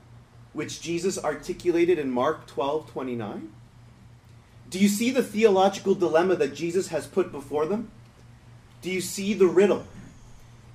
which 0.52 0.82
Jesus 0.82 1.16
articulated 1.24 1.98
in 1.98 2.10
Mark 2.10 2.46
12 2.48 2.90
29? 2.90 3.50
Do 4.68 4.78
you 4.78 4.88
see 4.88 5.10
the 5.10 5.22
theological 5.22 5.94
dilemma 5.94 6.36
that 6.36 6.54
Jesus 6.54 6.88
has 6.88 7.06
put 7.06 7.32
before 7.32 7.64
them? 7.64 7.90
Do 8.82 8.90
you 8.90 9.00
see 9.00 9.32
the 9.32 9.46
riddle? 9.46 9.86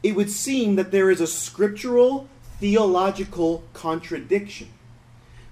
It 0.05 0.15
would 0.15 0.29
seem 0.29 0.75
that 0.75 0.91
there 0.91 1.09
is 1.09 1.19
a 1.19 1.25
scriptural 1.25 2.29
theological 2.59 3.63
contradiction. 3.73 4.69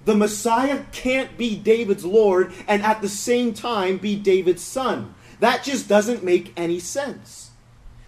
The 0.05 0.15
Messiah 0.15 0.83
can't 0.91 1.39
be 1.39 1.55
David's 1.55 2.05
Lord 2.05 2.53
and 2.67 2.83
at 2.83 3.01
the 3.01 3.09
same 3.09 3.55
time 3.55 3.97
be 3.97 4.15
David's 4.15 4.61
son. 4.61 5.15
That 5.39 5.63
just 5.63 5.89
doesn't 5.89 6.23
make 6.23 6.53
any 6.55 6.77
sense. 6.77 7.49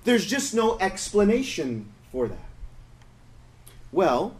There's 0.03 0.27
just 0.27 0.53
no 0.53 0.77
explanation 0.79 1.91
for 2.11 2.27
that. 2.27 2.47
Well, 3.91 4.37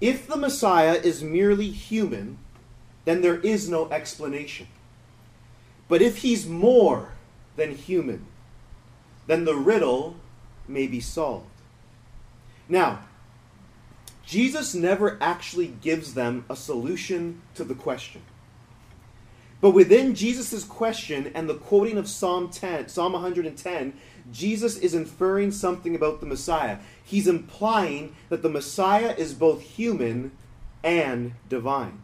if 0.00 0.26
the 0.26 0.36
Messiah 0.36 0.94
is 0.94 1.22
merely 1.22 1.70
human, 1.70 2.38
then 3.04 3.22
there 3.22 3.38
is 3.38 3.68
no 3.68 3.88
explanation. 3.90 4.66
But 5.86 6.02
if 6.02 6.16
he's 6.16 6.48
more 6.48 7.12
than 7.54 7.76
human, 7.76 8.26
then 9.28 9.44
the 9.44 9.54
riddle 9.54 10.16
may 10.70 10.86
be 10.86 11.00
solved. 11.00 11.46
Now, 12.68 13.00
Jesus 14.24 14.74
never 14.74 15.18
actually 15.20 15.66
gives 15.66 16.14
them 16.14 16.44
a 16.48 16.54
solution 16.54 17.42
to 17.56 17.64
the 17.64 17.74
question. 17.74 18.22
But 19.60 19.70
within 19.70 20.14
Jesus' 20.14 20.64
question 20.64 21.30
and 21.34 21.48
the 21.48 21.54
quoting 21.54 21.98
of 21.98 22.08
Psalm 22.08 22.48
10, 22.48 22.88
Psalm 22.88 23.12
110, 23.12 23.92
Jesus 24.32 24.78
is 24.78 24.94
inferring 24.94 25.50
something 25.50 25.94
about 25.94 26.20
the 26.20 26.26
Messiah. 26.26 26.78
He's 27.04 27.26
implying 27.26 28.14
that 28.28 28.42
the 28.42 28.48
Messiah 28.48 29.14
is 29.18 29.34
both 29.34 29.60
human 29.60 30.30
and 30.82 31.32
divine. 31.48 32.00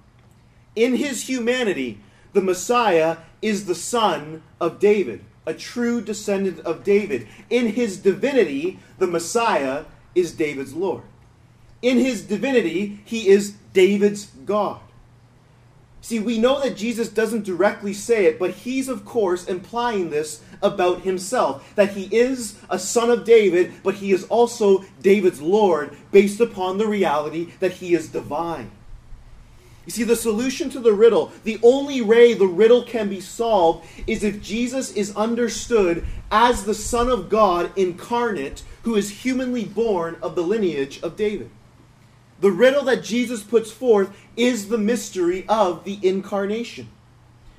In 0.75 0.96
his 0.96 1.28
humanity, 1.28 2.00
the 2.35 2.42
Messiah 2.42 3.18
is 3.40 3.64
the 3.64 3.75
son 3.75 4.42
of 4.61 4.78
David, 4.78 5.25
a 5.46 5.54
true 5.54 6.00
descendant 6.00 6.60
of 6.60 6.84
David. 6.84 7.26
In 7.48 7.68
his 7.68 7.98
divinity, 7.98 8.78
the 8.98 9.06
Messiah 9.06 9.84
is 10.14 10.32
David's 10.32 10.74
Lord. 10.74 11.02
In 11.82 11.98
his 11.98 12.22
divinity, 12.22 13.00
he 13.04 13.28
is 13.28 13.54
David's 13.72 14.26
God. 14.44 14.80
See, 16.00 16.20
we 16.20 16.38
know 16.38 16.60
that 16.60 16.76
Jesus 16.76 17.08
doesn't 17.08 17.44
directly 17.44 17.92
say 17.92 18.26
it, 18.26 18.38
but 18.38 18.52
he's, 18.52 18.88
of 18.88 19.04
course, 19.04 19.46
implying 19.46 20.10
this 20.10 20.40
about 20.62 21.02
himself 21.02 21.74
that 21.74 21.94
he 21.94 22.04
is 22.14 22.58
a 22.70 22.78
son 22.78 23.10
of 23.10 23.24
David, 23.24 23.72
but 23.82 23.96
he 23.96 24.12
is 24.12 24.24
also 24.24 24.84
David's 25.02 25.42
Lord, 25.42 25.96
based 26.12 26.40
upon 26.40 26.78
the 26.78 26.86
reality 26.86 27.52
that 27.58 27.72
he 27.72 27.92
is 27.92 28.08
divine. 28.08 28.70
You 29.87 29.93
see, 29.93 30.02
the 30.02 30.16
solution 30.16 30.69
to 30.71 30.81
the 30.81 30.93
riddle, 30.93 31.31
the 31.45 31.61
only 31.62 32.02
way 32.02 32.35
the 32.35 32.47
riddle 32.47 32.83
can 32.83 33.09
be 33.09 33.21
solved, 33.21 33.87
is 34.07 34.25
if 34.25 34.43
Jesus 34.43 34.93
is 34.93 35.14
understood 35.14 36.05
as 36.31 36.64
the 36.64 36.75
Son 36.75 37.09
of 37.09 37.28
God 37.28 37.71
incarnate, 37.78 38.64
who 38.83 38.97
is 38.97 39.23
humanly 39.23 39.64
born 39.64 40.16
of 40.21 40.35
the 40.35 40.43
lineage 40.43 41.00
of 41.02 41.16
David. 41.16 41.50
The 42.40 42.50
riddle 42.50 42.83
that 42.85 43.05
Jesus 43.05 43.43
puts 43.43 43.71
forth 43.71 44.11
is 44.37 44.69
the 44.69 44.76
mystery 44.76 45.45
of 45.49 45.85
the 45.85 45.99
incarnation. 46.02 46.88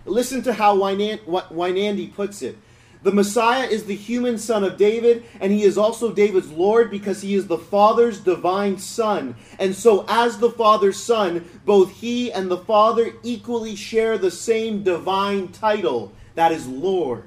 Listen 0.05 0.41
to 0.43 0.53
how 0.53 0.77
Weinandy 0.77 2.13
puts 2.13 2.41
it. 2.41 2.57
The 3.03 3.11
Messiah 3.11 3.67
is 3.67 3.85
the 3.85 3.95
human 3.95 4.37
son 4.37 4.63
of 4.63 4.77
David, 4.77 5.23
and 5.39 5.51
he 5.51 5.63
is 5.63 5.77
also 5.77 6.11
David's 6.11 6.49
Lord 6.49 6.89
because 6.89 7.21
he 7.21 7.35
is 7.35 7.47
the 7.47 7.57
Father's 7.57 8.19
divine 8.19 8.79
son. 8.79 9.35
And 9.59 9.75
so, 9.75 10.05
as 10.07 10.39
the 10.39 10.51
Father's 10.51 11.01
son, 11.01 11.47
both 11.65 11.91
he 11.91 12.31
and 12.31 12.49
the 12.49 12.57
Father 12.57 13.13
equally 13.23 13.75
share 13.75 14.17
the 14.17 14.31
same 14.31 14.83
divine 14.83 15.49
title 15.49 16.11
that 16.35 16.51
is 16.51 16.67
Lord. 16.67 17.23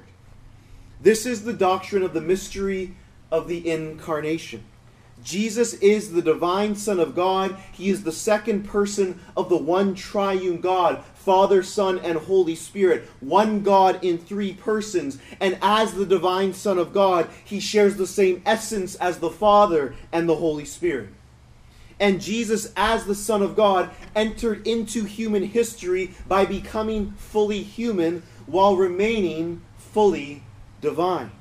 This 1.01 1.25
is 1.25 1.43
the 1.43 1.53
doctrine 1.53 2.03
of 2.03 2.13
the 2.13 2.21
mystery 2.21 2.95
of 3.31 3.47
the 3.47 3.69
incarnation. 3.69 4.63
Jesus 5.23 5.73
is 5.75 6.11
the 6.11 6.21
divine 6.21 6.75
Son 6.75 6.99
of 6.99 7.15
God. 7.15 7.55
He 7.71 7.89
is 7.89 8.03
the 8.03 8.11
second 8.11 8.63
person 8.63 9.19
of 9.37 9.49
the 9.49 9.57
one 9.57 9.95
triune 9.95 10.61
God, 10.61 11.03
Father, 11.21 11.63
Son, 11.63 11.99
and 11.99 12.17
Holy 12.17 12.55
Spirit. 12.55 13.07
One 13.19 13.61
God 13.61 14.03
in 14.03 14.17
three 14.17 14.53
persons. 14.53 15.17
And 15.39 15.57
as 15.61 15.93
the 15.93 16.05
divine 16.05 16.53
Son 16.53 16.77
of 16.77 16.93
God, 16.93 17.29
he 17.45 17.59
shares 17.59 17.95
the 17.95 18.07
same 18.07 18.41
essence 18.45 18.95
as 18.95 19.19
the 19.19 19.29
Father 19.29 19.95
and 20.11 20.27
the 20.27 20.35
Holy 20.35 20.65
Spirit. 20.65 21.09
And 21.99 22.19
Jesus, 22.19 22.73
as 22.75 23.05
the 23.05 23.15
Son 23.15 23.43
of 23.43 23.55
God, 23.55 23.91
entered 24.15 24.65
into 24.67 25.03
human 25.03 25.43
history 25.43 26.15
by 26.27 26.45
becoming 26.45 27.11
fully 27.11 27.61
human 27.61 28.23
while 28.47 28.75
remaining 28.75 29.61
fully 29.77 30.41
divine. 30.81 31.31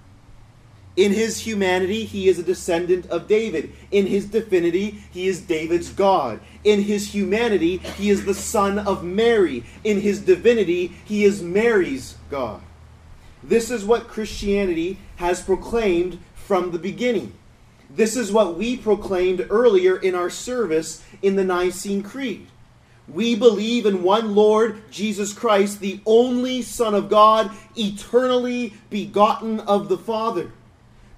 In 1.01 1.15
his 1.15 1.39
humanity, 1.39 2.05
he 2.05 2.29
is 2.29 2.39
a 2.39 2.43
descendant 2.43 3.07
of 3.07 3.27
David. 3.27 3.73
In 3.91 4.07
his 4.07 4.27
divinity, 4.27 5.03
he 5.11 5.29
is 5.29 5.41
David's 5.41 5.89
God. 5.89 6.41
In 6.63 6.83
his 6.83 7.15
humanity, 7.15 7.79
he 7.79 8.11
is 8.11 8.27
the 8.27 8.35
son 8.35 8.79
of 8.79 9.03
Mary. 9.03 9.65
In 9.83 10.03
his 10.03 10.21
divinity, 10.21 10.89
he 11.07 11.25
is 11.25 11.41
Mary's 11.43 12.19
God. 12.31 12.61
This 13.43 13.71
is 13.71 13.83
what 13.83 14.09
Christianity 14.09 14.99
has 15.17 15.41
proclaimed 15.41 16.19
from 16.35 16.71
the 16.71 16.79
beginning. 16.79 17.33
This 17.89 18.15
is 18.15 18.31
what 18.31 18.59
we 18.59 18.77
proclaimed 18.77 19.47
earlier 19.49 19.97
in 19.97 20.15
our 20.15 20.29
service 20.29 21.03
in 21.23 21.35
the 21.35 21.45
Nicene 21.45 22.03
Creed. 22.03 22.47
We 23.09 23.37
believe 23.37 23.87
in 23.87 24.03
one 24.03 24.35
Lord, 24.35 24.83
Jesus 24.91 25.33
Christ, 25.33 25.81
the 25.81 26.03
only 26.05 26.61
Son 26.61 26.95
of 26.95 27.09
God, 27.09 27.51
eternally 27.75 28.75
begotten 28.91 29.61
of 29.61 29.89
the 29.89 29.97
Father 29.97 30.53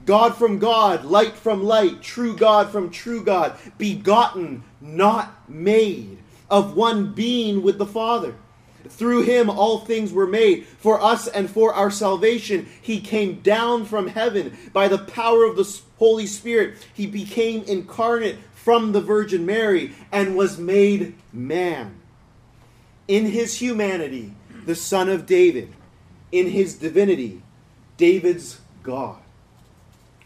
God 0.04 0.36
from 0.36 0.58
God, 0.58 1.04
light 1.04 1.36
from 1.36 1.62
light, 1.62 2.02
true 2.02 2.36
God 2.36 2.70
from 2.70 2.90
true 2.90 3.24
God, 3.24 3.56
begotten, 3.78 4.64
not 4.80 5.48
made, 5.48 6.18
of 6.50 6.76
one 6.76 7.12
being 7.12 7.62
with 7.62 7.78
the 7.78 7.86
Father. 7.86 8.34
Through 8.88 9.22
him 9.22 9.48
all 9.48 9.78
things 9.78 10.12
were 10.12 10.26
made. 10.26 10.66
For 10.66 11.00
us 11.00 11.28
and 11.28 11.48
for 11.48 11.72
our 11.72 11.90
salvation, 11.90 12.68
he 12.80 13.00
came 13.00 13.40
down 13.40 13.84
from 13.84 14.08
heaven. 14.08 14.56
By 14.72 14.88
the 14.88 14.98
power 14.98 15.44
of 15.44 15.56
the 15.56 15.80
Holy 15.98 16.26
Spirit, 16.26 16.76
he 16.92 17.06
became 17.06 17.62
incarnate 17.64 18.38
from 18.54 18.92
the 18.92 19.00
Virgin 19.00 19.46
Mary 19.46 19.92
and 20.10 20.36
was 20.36 20.58
made 20.58 21.14
man. 21.32 21.94
In 23.08 23.26
his 23.26 23.58
humanity, 23.58 24.34
the 24.66 24.74
Son 24.74 25.08
of 25.08 25.26
David. 25.26 25.72
In 26.30 26.48
his 26.48 26.74
divinity, 26.74 27.42
David's 27.96 28.60
God. 28.82 29.21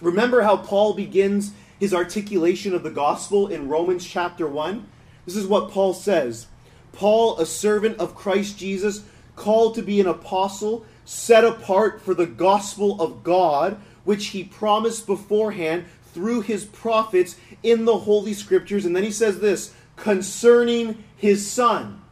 Remember 0.01 0.43
how 0.43 0.57
Paul 0.57 0.95
begins 0.95 1.53
his 1.79 1.95
articulation 1.95 2.75
of 2.75 2.83
the 2.83 2.91
gospel 2.91 3.49
in 3.49 3.69
Romans 3.69 4.05
chapter 4.07 4.47
1? 4.47 4.87
This 5.25 5.37
is 5.37 5.47
what 5.47 5.71
Paul 5.71 5.95
says 5.95 6.47
Paul, 6.93 7.39
a 7.39 7.47
servant 7.47 7.99
of 7.99 8.15
Christ 8.15 8.59
Jesus, 8.59 9.03
called 9.35 9.75
to 9.75 9.83
be 9.83 10.01
an 10.01 10.07
apostle, 10.07 10.85
set 11.05 11.45
apart 11.45 12.01
for 12.01 12.15
the 12.15 12.27
gospel 12.27 13.01
of 13.01 13.23
God, 13.23 13.79
which 14.05 14.29
he 14.29 14.45
promised 14.45 15.07
beforehand 15.07 15.85
through 16.13 16.41
his 16.43 16.65
prophets 16.65 17.37
in 17.63 17.85
the 17.85 17.99
Holy 17.99 18.33
Scriptures. 18.33 18.85
And 18.85 18.97
then 18.97 19.05
he 19.05 19.11
says 19.11 19.41
this 19.41 19.75
concerning 19.97 21.05
his 21.17 21.51
son. 21.51 22.03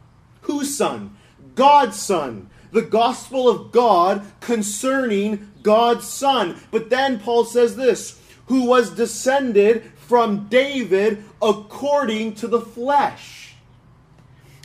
Whose 0.41 0.75
son? 0.75 1.17
God's 1.55 1.99
son 1.99 2.49
the 2.75 2.81
gospel 2.81 3.47
of 3.47 3.71
God 3.71 4.29
concerning 4.41 5.49
God's 5.63 6.05
Son. 6.05 6.59
But 6.71 6.89
then 6.89 7.19
Paul 7.19 7.45
says 7.45 7.77
this 7.77 8.21
who 8.47 8.65
was 8.65 8.91
descended 8.91 9.91
from 9.95 10.47
David 10.49 11.23
according 11.41 12.35
to 12.35 12.47
the 12.47 12.59
flesh, 12.59 13.55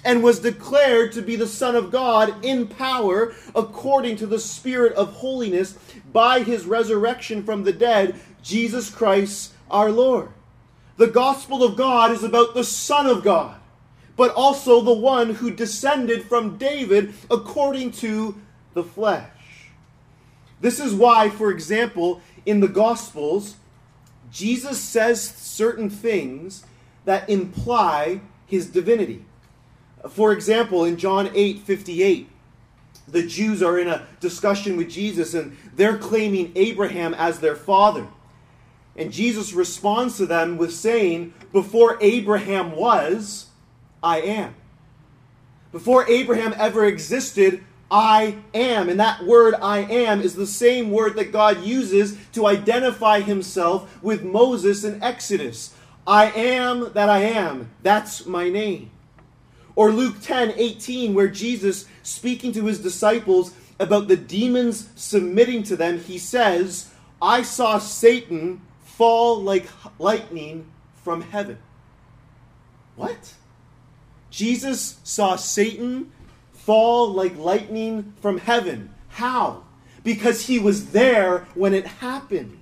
and 0.05 0.25
was 0.25 0.41
declared 0.41 1.13
to 1.13 1.23
be 1.23 1.37
the 1.37 1.47
Son 1.47 1.77
of 1.77 1.93
God 1.93 2.45
in 2.45 2.67
power 2.67 3.33
according 3.55 4.17
to 4.17 4.27
the 4.27 4.41
Spirit 4.41 4.93
of 4.95 5.15
holiness 5.15 5.79
by 6.13 6.43
his 6.43 6.67
resurrection 6.67 7.45
from 7.45 7.63
the 7.63 7.73
dead, 7.73 8.19
Jesus 8.43 8.91
Christ 8.91 9.55
our 9.71 9.93
Lord. 9.93 10.31
The 10.97 11.07
gospel 11.07 11.63
of 11.63 11.77
God 11.77 12.11
is 12.11 12.25
about 12.25 12.55
the 12.55 12.65
Son 12.65 13.07
of 13.07 13.23
God 13.23 13.60
but 14.17 14.33
also 14.35 14.81
the 14.81 14.93
one 14.93 15.35
who 15.35 15.51
descended 15.51 16.25
from 16.25 16.57
David 16.57 17.15
according 17.31 17.93
to 17.93 18.41
the 18.75 18.85
flesh. 18.85 19.31
This 20.61 20.79
is 20.79 20.95
why, 20.95 21.31
for 21.31 21.51
example, 21.51 22.21
in 22.45 22.61
the 22.61 22.69
Gospels, 22.69 23.57
Jesus 24.31 24.79
says 24.81 25.23
certain 25.23 25.91
things 25.91 26.65
that 27.05 27.29
imply 27.29 28.21
his 28.47 28.67
divinity. 28.67 29.25
For 30.09 30.33
example, 30.33 30.85
in 30.85 30.97
John 30.97 31.31
8 31.35 31.61
58, 31.61 32.29
the 33.09 33.27
Jews 33.27 33.63
are 33.63 33.79
in 33.79 33.89
a 33.89 34.07
discussion 34.21 34.77
with 34.77 34.91
Jesus 34.91 35.35
and 35.35 35.57
they're 35.75 35.99
claiming 35.99 36.53
Abraham 36.55 37.15
as 37.15 37.41
their 37.41 37.57
father. 37.57 38.07
And 38.97 39.13
Jesus 39.13 39.53
responds 39.53 40.17
to 40.19 40.27
them 40.27 40.57
with 40.57 40.75
saying, 40.75 41.35
Before 41.53 41.99
Abraham 42.01 42.73
was, 42.73 43.47
I 44.03 44.21
am. 44.21 44.55
Before 45.73 46.09
Abraham 46.09 46.55
ever 46.57 46.85
existed, 46.85 47.65
I 47.91 48.37
am. 48.55 48.89
And 48.89 49.01
that 49.01 49.25
word 49.25 49.55
I 49.61 49.79
am 49.79 50.21
is 50.21 50.35
the 50.35 50.47
same 50.47 50.91
word 50.91 51.17
that 51.17 51.33
God 51.33 51.63
uses 51.63 52.17
to 52.33 52.47
identify 52.47 53.21
himself 53.21 54.03
with 54.03 54.23
Moses 54.23 54.85
in 54.85 55.03
Exodus. 55.03 55.75
I 56.07 56.31
am 56.31 56.93
that 56.95 57.09
I 57.09 57.23
am. 57.23 57.71
That's 57.83 58.27
my 58.27 58.49
name. 58.49 58.91
Or 59.77 59.93
Luke 59.93 60.17
10 60.21 60.55
18, 60.57 61.15
where 61.15 61.29
Jesus, 61.29 61.87
speaking 62.03 62.53
to 62.53 62.67
his 62.67 62.81
disciples 62.81 63.55
about 63.79 64.09
the 64.09 64.17
demons 64.17 64.89
submitting 64.97 65.63
to 65.65 65.77
them, 65.77 66.01
he 66.01 66.19
says, 66.19 66.93
I 67.23 67.43
saw 67.43 67.79
Satan 67.79 68.61
fall 68.83 69.41
like 69.41 69.69
lightning 69.99 70.67
from 70.97 71.23
heaven. 71.23 71.59
What? 72.97 73.35
Jesus 74.31 74.99
saw 75.03 75.37
Satan 75.37 76.13
fall 76.53 77.13
like 77.13 77.37
lightning 77.37 78.15
from 78.21 78.39
heaven. 78.39 78.95
How? 79.09 79.65
Because 80.05 80.47
he 80.47 80.59
was 80.59 80.93
there 80.93 81.47
when 81.55 81.75
it 81.75 81.87
happened. 81.87 82.59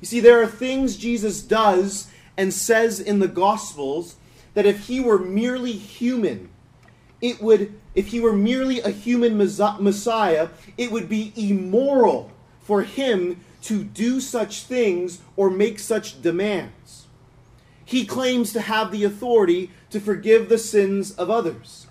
You 0.00 0.06
see, 0.06 0.20
there 0.20 0.42
are 0.42 0.46
things 0.46 0.96
Jesus 0.96 1.42
does 1.42 2.08
and 2.36 2.52
says 2.52 3.00
in 3.00 3.18
the 3.18 3.28
Gospels 3.28 4.16
that 4.54 4.66
if 4.66 4.86
he 4.86 5.00
were 5.00 5.18
merely 5.18 5.72
human, 5.72 6.48
it 7.20 7.40
would, 7.42 7.74
if 7.94 8.08
he 8.08 8.20
were 8.20 8.32
merely 8.32 8.80
a 8.80 8.90
human 8.90 9.36
Messiah, 9.36 10.48
it 10.78 10.90
would 10.90 11.08
be 11.08 11.32
immoral 11.36 12.30
for 12.62 12.82
him 12.82 13.44
to 13.62 13.84
do 13.84 14.20
such 14.20 14.62
things 14.62 15.20
or 15.36 15.50
make 15.50 15.78
such 15.78 16.22
demands. 16.22 16.72
He 17.90 18.04
claims 18.04 18.52
to 18.52 18.60
have 18.60 18.92
the 18.92 19.02
authority 19.02 19.72
to 19.90 19.98
forgive 19.98 20.48
the 20.48 20.58
sins 20.58 21.10
of 21.10 21.28
others. 21.28 21.88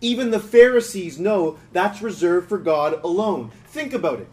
Even 0.00 0.30
the 0.30 0.40
Pharisees 0.40 1.20
know 1.20 1.58
that's 1.74 2.00
reserved 2.00 2.48
for 2.48 2.56
God 2.56 2.98
alone. 3.04 3.50
Think 3.66 3.92
about 3.92 4.20
it. 4.20 4.28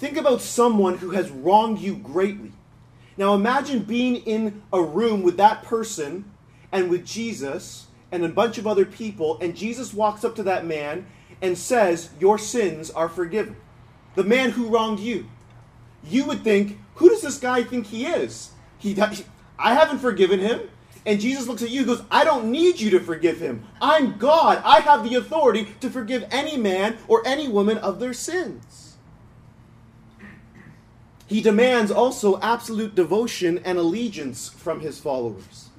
Think 0.00 0.16
about 0.16 0.40
someone 0.40 0.98
who 0.98 1.10
has 1.10 1.30
wronged 1.30 1.78
you 1.78 1.94
greatly. 1.94 2.50
Now 3.16 3.34
imagine 3.34 3.84
being 3.84 4.16
in 4.16 4.62
a 4.72 4.82
room 4.82 5.22
with 5.22 5.36
that 5.36 5.62
person 5.62 6.24
and 6.72 6.90
with 6.90 7.06
Jesus 7.06 7.86
and 8.10 8.24
a 8.24 8.28
bunch 8.28 8.58
of 8.58 8.66
other 8.66 8.84
people, 8.84 9.38
and 9.40 9.54
Jesus 9.54 9.94
walks 9.94 10.24
up 10.24 10.34
to 10.34 10.42
that 10.42 10.66
man 10.66 11.06
and 11.40 11.56
says, 11.56 12.10
Your 12.18 12.36
sins 12.36 12.90
are 12.90 13.08
forgiven. 13.08 13.54
The 14.16 14.24
man 14.24 14.50
who 14.50 14.70
wronged 14.70 14.98
you. 14.98 15.28
You 16.02 16.24
would 16.24 16.42
think, 16.42 16.80
Who 16.96 17.10
does 17.10 17.22
this 17.22 17.38
guy 17.38 17.62
think 17.62 17.86
he 17.86 18.06
is? 18.06 18.50
He, 18.76 19.00
I 19.62 19.74
haven't 19.74 20.00
forgiven 20.00 20.40
him. 20.40 20.60
And 21.04 21.20
Jesus 21.20 21.48
looks 21.48 21.62
at 21.62 21.70
you 21.70 21.80
and 21.80 21.88
goes, 21.88 22.02
I 22.10 22.24
don't 22.24 22.50
need 22.50 22.80
you 22.80 22.90
to 22.90 23.00
forgive 23.00 23.40
him. 23.40 23.64
I'm 23.80 24.18
God. 24.18 24.60
I 24.64 24.80
have 24.80 25.02
the 25.02 25.16
authority 25.16 25.68
to 25.80 25.90
forgive 25.90 26.26
any 26.30 26.56
man 26.56 26.98
or 27.08 27.26
any 27.26 27.48
woman 27.48 27.78
of 27.78 27.98
their 27.98 28.12
sins. 28.12 28.96
He 31.26 31.40
demands 31.40 31.90
also 31.90 32.38
absolute 32.40 32.94
devotion 32.94 33.58
and 33.64 33.78
allegiance 33.78 34.50
from 34.50 34.80
his 34.80 35.00
followers. 35.00 35.70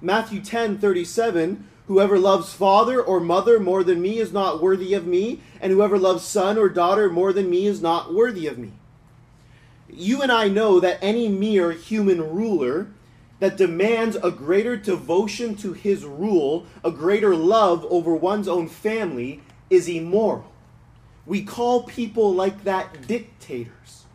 Matthew 0.00 0.40
10 0.40 0.78
37, 0.78 1.68
whoever 1.86 2.18
loves 2.18 2.52
father 2.52 3.02
or 3.02 3.20
mother 3.20 3.60
more 3.60 3.84
than 3.84 4.00
me 4.00 4.18
is 4.18 4.32
not 4.32 4.62
worthy 4.62 4.94
of 4.94 5.06
me, 5.06 5.40
and 5.60 5.72
whoever 5.72 5.98
loves 5.98 6.24
son 6.24 6.58
or 6.58 6.68
daughter 6.68 7.10
more 7.10 7.32
than 7.32 7.50
me 7.50 7.66
is 7.66 7.82
not 7.82 8.14
worthy 8.14 8.46
of 8.46 8.58
me. 8.58 8.72
You 9.88 10.22
and 10.22 10.32
I 10.32 10.48
know 10.48 10.80
that 10.80 10.98
any 11.02 11.28
mere 11.28 11.72
human 11.72 12.20
ruler 12.34 12.88
that 13.44 13.58
demands 13.58 14.16
a 14.22 14.30
greater 14.30 14.74
devotion 14.74 15.54
to 15.54 15.74
his 15.74 16.02
rule, 16.02 16.64
a 16.82 16.90
greater 16.90 17.36
love 17.36 17.84
over 17.90 18.14
one's 18.14 18.48
own 18.48 18.66
family, 18.66 19.42
is 19.68 19.86
immoral. 19.86 20.50
We 21.26 21.42
call 21.42 21.82
people 21.82 22.32
like 22.32 22.64
that 22.64 23.06
dictators. 23.06 24.06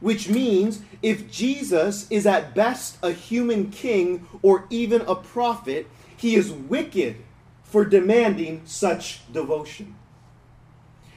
Which 0.00 0.30
means 0.30 0.80
if 1.02 1.30
Jesus 1.30 2.10
is 2.10 2.26
at 2.26 2.54
best 2.54 2.96
a 3.02 3.12
human 3.12 3.70
king 3.70 4.26
or 4.40 4.64
even 4.70 5.02
a 5.02 5.14
prophet, 5.14 5.86
he 6.16 6.34
is 6.34 6.50
wicked 6.50 7.16
for 7.62 7.84
demanding 7.84 8.62
such 8.64 9.30
devotion. 9.30 9.94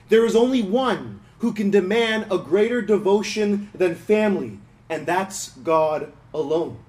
There 0.10 0.25
is 0.25 0.36
only 0.36 0.63
one 0.63 1.21
who 1.39 1.54
can 1.54 1.71
demand 1.71 2.25
a 2.30 2.39
greater 2.39 2.82
devotion 2.82 3.69
than 3.73 3.95
family, 3.95 4.60
and 4.89 5.06
that's 5.06 5.51
God 5.51 6.12
alone. 6.34 6.80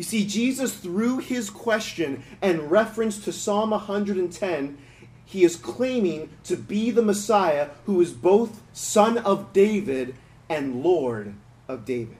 You 0.00 0.04
see, 0.04 0.24
Jesus, 0.24 0.74
through 0.74 1.18
his 1.18 1.50
question 1.50 2.22
and 2.40 2.70
reference 2.70 3.22
to 3.22 3.34
Psalm 3.34 3.68
110, 3.68 4.78
he 5.26 5.44
is 5.44 5.56
claiming 5.56 6.30
to 6.44 6.56
be 6.56 6.90
the 6.90 7.02
Messiah 7.02 7.68
who 7.84 8.00
is 8.00 8.10
both 8.10 8.62
son 8.72 9.18
of 9.18 9.52
David 9.52 10.14
and 10.48 10.82
Lord 10.82 11.34
of 11.68 11.84
David. 11.84 12.16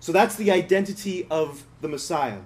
So 0.00 0.12
that's 0.12 0.36
the 0.36 0.50
identity 0.50 1.26
of 1.30 1.64
the 1.80 1.88
Messiah. 1.88 2.40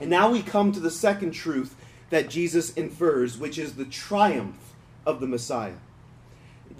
And 0.00 0.10
now 0.10 0.32
we 0.32 0.42
come 0.42 0.72
to 0.72 0.80
the 0.80 0.90
second 0.90 1.30
truth 1.30 1.76
that 2.10 2.28
Jesus 2.28 2.72
infers, 2.74 3.38
which 3.38 3.56
is 3.56 3.76
the 3.76 3.84
triumph 3.84 4.74
of 5.06 5.20
the 5.20 5.28
Messiah. 5.28 5.76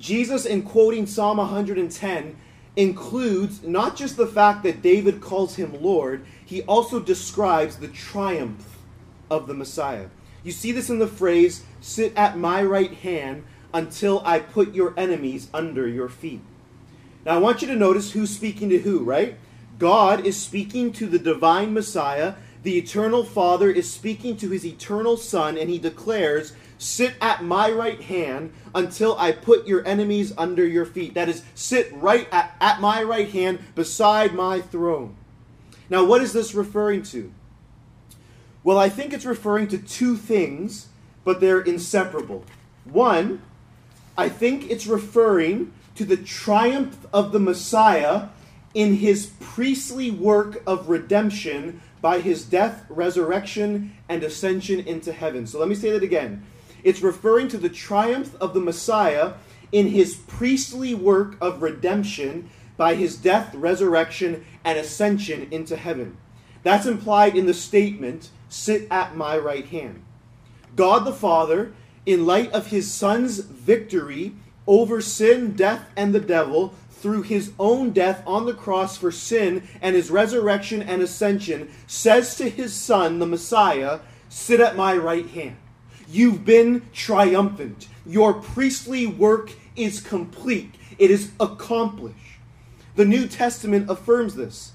Jesus, 0.01 0.45
in 0.45 0.63
quoting 0.63 1.07
Psalm 1.07 1.37
110, 1.37 2.37
includes 2.77 3.63
not 3.63 3.97
just 3.97 4.17
the 4.17 4.27
fact 4.27 4.63
that 4.65 4.83
David 4.83 5.21
calls 5.21 5.57
him 5.57 5.81
Lord, 5.81 6.25
he 6.45 6.63
also 6.63 7.01
describes 7.01 7.77
the 7.77 7.89
triumph 7.89 8.79
of 9.31 9.47
the 9.47 9.55
Messiah. 9.55 10.09
You 10.43 10.53
see 10.53 10.73
this 10.73 10.91
in 10.91 10.99
the 10.99 11.07
phrase, 11.07 11.65
sit 11.81 12.13
at 12.17 12.37
my 12.37 12.63
right 12.63 12.93
hand 12.93 13.45
until 13.73 14.23
I 14.25 14.39
put 14.39 14.75
your 14.75 14.95
enemies 14.97 15.49
under 15.55 15.89
your 15.89 16.09
feet. 16.09 16.41
Now 17.25 17.37
I 17.37 17.39
want 17.39 17.63
you 17.63 17.69
to 17.69 17.77
notice 17.77 18.13
who's 18.13 18.31
speaking 18.31 18.69
to 18.71 18.79
who, 18.79 19.03
right? 19.03 19.37
God 19.79 20.25
is 20.25 20.37
speaking 20.37 20.93
to 20.93 21.07
the 21.07 21.19
divine 21.19 21.73
Messiah. 21.73 22.35
The 22.63 22.79
eternal 22.79 23.25
Father 23.25 23.71
is 23.71 23.91
speaking 23.91 24.37
to 24.39 24.51
his 24.51 24.65
eternal 24.65 25.17
Son, 25.17 25.59
and 25.59 25.69
he 25.69 25.79
declares, 25.79 26.53
Sit 26.85 27.15
at 27.19 27.43
my 27.43 27.71
right 27.71 28.01
hand 28.01 28.53
until 28.75 29.17
I 29.19 29.33
put 29.33 29.67
your 29.67 29.87
enemies 29.89 30.35
under 30.37 30.67
your 30.67 30.85
feet. 30.85 31.15
That 31.15 31.31
is, 31.31 31.43
sit 31.55 31.91
right 31.95 32.29
at, 32.31 32.55
at 32.61 32.81
my 32.81 33.03
right 33.03 33.31
hand 33.31 33.61
beside 33.75 34.35
my 34.35 34.61
throne. 34.61 35.17
Now, 35.89 36.05
what 36.05 36.21
is 36.21 36.35
this 36.35 36.55
referring 36.55 37.03
to? 37.05 37.33
Well, 38.63 38.79
I 38.79 38.91
think 38.91 39.15
it's 39.15 39.25
referring 39.25 39.69
to 39.69 39.79
two 39.79 40.17
things, 40.17 40.89
but 41.25 41.41
they're 41.41 41.61
inseparable. 41.61 42.45
One, 42.85 43.41
I 44.19 44.29
think 44.29 44.71
it's 44.71 44.87
referring 44.87 45.73
to 45.95 46.05
the 46.05 46.19
triumph 46.19 47.07
of 47.15 47.33
the 47.33 47.41
Messiah 47.41 48.29
in 48.75 48.97
his 48.97 49.31
priestly 49.41 50.11
work 50.11 50.63
of 50.67 50.91
redemption 50.91 51.81
by 52.03 52.21
his 52.21 52.45
death, 52.45 52.85
resurrection, 52.91 53.95
and 54.07 54.23
ascension 54.23 54.81
into 54.81 55.15
heaven. 55.15 55.47
So 55.47 55.59
let 55.59 55.69
me 55.69 55.75
say 55.75 55.91
that 55.91 56.03
again. 56.03 56.45
It's 56.85 57.01
referring 57.01 57.49
to 57.49 57.59
the 57.59 57.71
triumph 57.71 58.37
of 58.41 58.55
the 58.55 58.61
Messiah 58.61 59.33
in 59.73 59.89
his 59.89 60.15
priestly 60.15 60.95
work 60.95 61.37
of 61.41 61.63
redemption 61.63 62.51
by 62.77 62.95
his 62.95 63.17
death, 63.17 63.55
resurrection, 63.55 64.45
and 64.65 64.79
ascension 64.79 65.49
into 65.51 65.77
heaven. 65.77 66.17
That's 66.63 66.87
implied 66.87 67.37
in 67.37 67.47
the 67.47 67.55
statement, 67.55 68.31
Sit 68.49 68.87
at 68.91 69.17
my 69.17 69.37
right 69.37 69.67
hand. 69.67 70.05
God 70.77 71.05
the 71.05 71.13
Father, 71.13 71.73
in 72.07 72.27
light 72.27 72.53
of 72.53 72.69
his 72.69 72.93
Son's 72.93 73.39
victory 73.39 74.35
over 74.67 75.01
sin, 75.01 75.55
death, 75.55 75.89
and 75.97 76.15
the 76.15 76.21
devil, 76.21 76.75
through 76.91 77.23
his 77.23 77.53
own 77.59 77.91
death 77.91 78.23
on 78.27 78.47
the 78.47 78.55
cross 78.55 78.97
for 78.97 79.11
sin 79.11 79.67
and 79.83 79.95
his 79.95 80.11
resurrection 80.11 80.83
and 80.83 81.03
ascension, 81.03 81.71
says 81.87 82.37
to 82.37 82.49
his 82.49 82.73
Son, 82.75 83.19
the 83.19 83.27
Messiah, 83.27 84.01
Sit 84.29 84.61
at 84.61 84.77
my 84.77 84.97
right 84.97 85.29
hand. 85.29 85.57
You've 86.15 86.45
been 86.45 86.83
triumphant. 86.93 87.89
Your 88.07 88.35
priestly 88.35 89.05
work 89.05 89.51
is 89.75 90.01
complete, 90.01 90.77
it 90.97 91.11
is 91.11 91.33
accomplished. 91.41 92.39
The 92.95 93.05
New 93.05 93.27
Testament 93.27 93.91
affirms 93.91 94.37
this. 94.37 94.71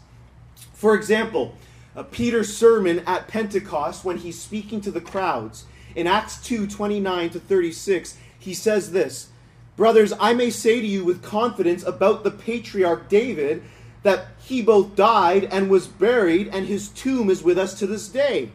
For 0.73 0.93
example, 0.93 1.55
uh, 1.95 2.03
Peter's 2.03 2.57
sermon 2.57 3.03
at 3.07 3.29
Pentecost, 3.29 4.03
when 4.03 4.17
he's 4.17 4.37
speaking 4.37 4.81
to 4.81 4.91
the 4.91 4.99
crowds, 4.99 5.63
in 5.95 6.07
Acts 6.07 6.43
2 6.43 6.67
29 6.67 7.29
to 7.29 7.39
36, 7.39 8.17
he 8.37 8.53
says 8.53 8.91
this 8.91 9.29
Brothers, 9.77 10.11
I 10.19 10.33
may 10.33 10.49
say 10.49 10.81
to 10.81 10.85
you 10.85 11.05
with 11.05 11.23
confidence 11.23 11.83
about 11.83 12.25
the 12.25 12.31
patriarch 12.31 13.07
David 13.07 13.63
that 14.03 14.27
he 14.39 14.61
both 14.61 14.97
died 14.97 15.45
and 15.45 15.69
was 15.69 15.87
buried, 15.87 16.49
and 16.49 16.67
his 16.67 16.89
tomb 16.89 17.29
is 17.29 17.43
with 17.43 17.57
us 17.57 17.79
to 17.79 17.87
this 17.87 18.09
day. 18.09 18.51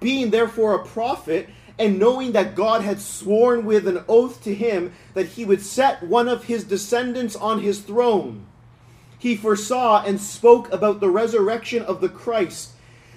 Being 0.00 0.30
therefore 0.30 0.74
a 0.74 0.84
prophet, 0.84 1.48
and 1.78 1.98
knowing 1.98 2.32
that 2.32 2.56
God 2.56 2.82
had 2.82 3.00
sworn 3.00 3.64
with 3.64 3.86
an 3.86 4.04
oath 4.08 4.42
to 4.44 4.54
him 4.54 4.92
that 5.14 5.26
he 5.26 5.44
would 5.44 5.62
set 5.62 6.02
one 6.02 6.28
of 6.28 6.44
his 6.44 6.64
descendants 6.64 7.36
on 7.36 7.60
his 7.60 7.80
throne, 7.80 8.46
he 9.18 9.36
foresaw 9.36 10.04
and 10.04 10.20
spoke 10.20 10.72
about 10.72 11.00
the 11.00 11.10
resurrection 11.10 11.82
of 11.82 12.00
the 12.00 12.08
Christ, 12.08 12.72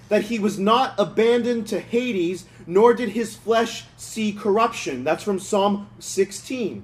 that 0.10 0.24
he 0.24 0.39
was 0.39 0.60
not 0.60 0.93
abandoned 0.97 1.67
to 1.67 1.80
Hades, 1.80 2.45
nor 2.67 2.93
did 2.93 3.10
his 3.10 3.36
flesh 3.36 3.86
see 3.97 4.32
corruption. 4.32 5.04
That's 5.04 5.24
from 5.24 5.39
Psalm 5.39 5.89
16. 6.00 6.84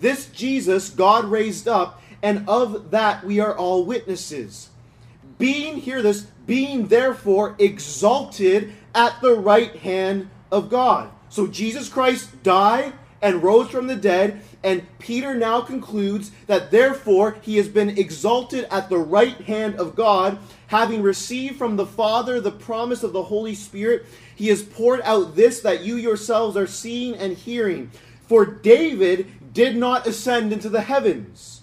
This 0.00 0.26
Jesus 0.26 0.90
God 0.90 1.24
raised 1.24 1.66
up, 1.66 2.02
and 2.22 2.48
of 2.48 2.90
that 2.90 3.24
we 3.24 3.40
are 3.40 3.56
all 3.56 3.84
witnesses. 3.84 4.70
Being, 5.38 5.76
hear 5.78 6.02
this, 6.02 6.26
being 6.46 6.88
therefore 6.88 7.54
exalted 7.58 8.72
at 8.94 9.20
the 9.20 9.34
right 9.34 9.76
hand 9.76 10.30
of 10.50 10.70
God. 10.70 11.10
So 11.30 11.46
Jesus 11.46 11.88
Christ 11.88 12.42
died 12.42 12.92
and 13.20 13.42
rose 13.42 13.68
from 13.68 13.86
the 13.88 13.96
dead, 13.96 14.42
and 14.62 14.86
Peter 14.98 15.34
now 15.34 15.60
concludes 15.60 16.30
that 16.46 16.70
therefore 16.70 17.36
he 17.42 17.56
has 17.56 17.68
been 17.68 17.98
exalted 17.98 18.66
at 18.70 18.88
the 18.88 18.98
right 18.98 19.40
hand 19.42 19.74
of 19.76 19.96
God, 19.96 20.38
having 20.68 21.02
received 21.02 21.56
from 21.56 21.76
the 21.76 21.86
Father 21.86 22.40
the 22.40 22.52
promise 22.52 23.02
of 23.02 23.12
the 23.12 23.24
Holy 23.24 23.54
Spirit. 23.54 24.06
He 24.34 24.48
has 24.48 24.62
poured 24.62 25.00
out 25.02 25.34
this 25.34 25.60
that 25.60 25.82
you 25.82 25.96
yourselves 25.96 26.56
are 26.56 26.66
seeing 26.66 27.14
and 27.14 27.36
hearing. 27.36 27.90
For 28.28 28.44
David 28.44 29.26
did 29.52 29.76
not 29.76 30.06
ascend 30.06 30.52
into 30.52 30.68
the 30.68 30.82
heavens. 30.82 31.57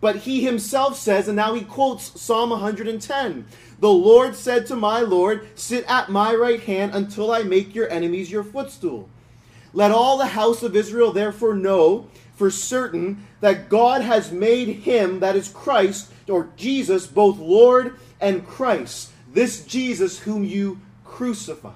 But 0.00 0.16
he 0.16 0.44
himself 0.44 0.96
says, 0.96 1.26
and 1.26 1.36
now 1.36 1.54
he 1.54 1.62
quotes 1.62 2.20
Psalm 2.20 2.50
110 2.50 3.46
The 3.80 3.88
Lord 3.88 4.36
said 4.36 4.66
to 4.66 4.76
my 4.76 5.00
Lord, 5.00 5.48
Sit 5.58 5.84
at 5.88 6.08
my 6.08 6.34
right 6.34 6.60
hand 6.60 6.94
until 6.94 7.32
I 7.32 7.42
make 7.42 7.74
your 7.74 7.90
enemies 7.90 8.30
your 8.30 8.44
footstool. 8.44 9.08
Let 9.72 9.90
all 9.90 10.16
the 10.16 10.26
house 10.26 10.62
of 10.62 10.76
Israel 10.76 11.12
therefore 11.12 11.54
know 11.54 12.08
for 12.34 12.50
certain 12.50 13.26
that 13.40 13.68
God 13.68 14.00
has 14.02 14.30
made 14.30 14.68
him, 14.68 15.20
that 15.20 15.36
is 15.36 15.48
Christ, 15.48 16.12
or 16.28 16.50
Jesus, 16.56 17.06
both 17.06 17.38
Lord 17.38 17.98
and 18.20 18.46
Christ, 18.46 19.10
this 19.32 19.64
Jesus 19.64 20.20
whom 20.20 20.44
you 20.44 20.80
crucified. 21.04 21.72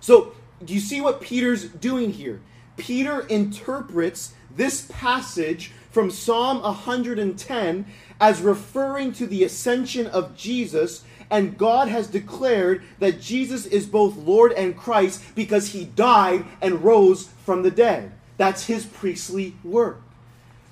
So, 0.00 0.34
do 0.64 0.72
you 0.72 0.80
see 0.80 1.00
what 1.00 1.20
Peter's 1.20 1.64
doing 1.64 2.12
here? 2.12 2.40
Peter 2.76 3.20
interprets 3.22 4.34
this 4.54 4.86
passage 4.90 5.72
from 5.90 6.10
Psalm 6.10 6.62
110 6.62 7.86
as 8.20 8.40
referring 8.40 9.12
to 9.12 9.26
the 9.26 9.44
ascension 9.44 10.06
of 10.06 10.36
Jesus, 10.36 11.04
and 11.30 11.58
God 11.58 11.88
has 11.88 12.06
declared 12.06 12.82
that 12.98 13.20
Jesus 13.20 13.66
is 13.66 13.86
both 13.86 14.16
Lord 14.16 14.52
and 14.52 14.76
Christ 14.76 15.22
because 15.34 15.72
he 15.72 15.84
died 15.84 16.44
and 16.60 16.84
rose 16.84 17.28
from 17.44 17.62
the 17.62 17.70
dead. 17.70 18.12
That's 18.36 18.66
his 18.66 18.84
priestly 18.86 19.56
work. 19.64 20.02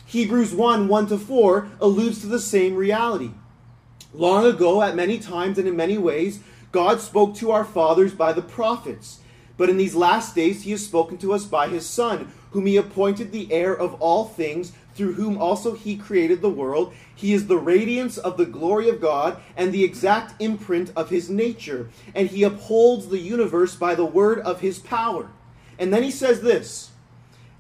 Hebrews 0.07 0.55
1 0.55 0.89
1 0.89 1.07
to 1.09 1.19
4 1.19 1.69
alludes 1.81 2.21
to 2.21 2.27
the 2.27 2.39
same 2.39 2.75
reality. 2.75 3.31
Long 4.13 4.45
ago, 4.47 4.83
at 4.83 4.95
many 4.95 5.19
times 5.19 5.59
and 5.59 5.67
in 5.67 5.77
many 5.77 5.99
ways, 5.99 6.41
God 6.71 7.01
spoke 7.01 7.35
to 7.37 7.51
our 7.51 7.65
fathers 7.65 8.15
by 8.15 8.33
the 8.33 8.43
prophets. 8.43 9.21
But 9.57 9.71
in 9.71 9.77
these 9.77 9.95
last 9.95 10.35
days, 10.35 10.63
he 10.63 10.73
has 10.73 10.85
spoken 10.85 11.19
to 11.19 11.33
us 11.33 11.45
by 11.45 11.69
his 11.69 11.89
Son, 11.89 12.33
whom 12.51 12.67
he 12.67 12.77
appointed 12.77 13.31
the 13.31 13.53
heir 13.53 13.75
of 13.75 13.95
all 13.95 14.25
things, 14.25 14.73
through 14.95 15.15
whom 15.15 15.39
also 15.39 15.75
he 15.75 15.97
created 15.97 16.41
the 16.41 16.51
world. 16.51 16.93
He 17.15 17.33
is 17.33 17.47
the 17.47 17.59
radiance 17.59 18.17
of 18.19 18.37
the 18.37 18.47
glory 18.47 18.89
of 18.89 19.01
God 19.01 19.39
and 19.57 19.73
the 19.73 19.85
exact 19.85 20.41
imprint 20.41 20.93
of 20.97 21.11
his 21.11 21.31
nature, 21.31 21.91
and 22.15 22.29
he 22.29 22.43
upholds 22.43 23.09
the 23.09 23.19
universe 23.19 23.75
by 23.75 23.95
the 23.95 24.05
word 24.05 24.41
of 24.41 24.61
his 24.61 24.79
power. 24.79 25.31
And 25.79 25.93
then 25.93 26.03
he 26.03 26.11
says 26.11 26.43
this 26.43 26.91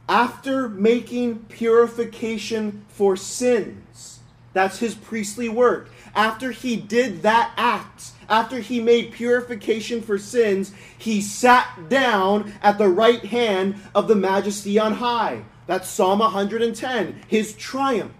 after 0.09 0.69
making 0.69 1.47
purification 1.49 2.85
for 2.89 3.17
sins, 3.17 4.21
that's 4.53 4.79
his 4.79 4.95
priestly 4.95 5.49
work. 5.49 5.89
After 6.15 6.53
he 6.53 6.77
did 6.77 7.23
that 7.23 7.53
act, 7.57 8.13
after 8.29 8.61
he 8.61 8.81
made 8.81 9.13
purification 9.13 10.03
for 10.03 10.19
sins, 10.19 10.73
he 10.97 11.21
sat 11.21 11.89
down 11.89 12.53
at 12.63 12.79
the 12.79 12.89
right 12.89 13.25
hand 13.25 13.77
of 13.95 14.09
the 14.09 14.15
majesty 14.15 14.79
on 14.79 14.95
high. 14.95 15.45
That's 15.67 15.89
Psalm 15.89 16.19
110, 16.19 17.23
his 17.27 17.55
triumph. 17.55 18.13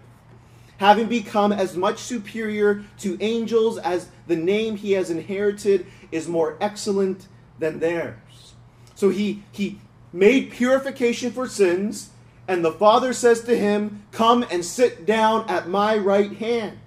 Having 0.77 1.07
become 1.07 1.51
as 1.51 1.77
much 1.77 1.99
superior 1.99 2.83
to 2.99 3.17
angels 3.21 3.77
as 3.77 4.09
the 4.27 4.35
name 4.35 4.75
he 4.75 4.91
has 4.93 5.09
inherited 5.09 5.85
is 6.11 6.27
more 6.27 6.57
excellent 6.59 7.27
than 7.59 7.79
theirs. 7.79 8.53
So 8.95 9.09
he, 9.09 9.43
he 9.51 9.79
made 10.11 10.51
purification 10.51 11.31
for 11.31 11.47
sins, 11.47 12.09
and 12.47 12.63
the 12.63 12.71
Father 12.71 13.13
says 13.13 13.41
to 13.43 13.57
him, 13.57 14.03
Come 14.11 14.45
and 14.51 14.65
sit 14.65 15.05
down 15.05 15.47
at 15.49 15.69
my 15.69 15.97
right 15.97 16.33
hand. 16.33 16.79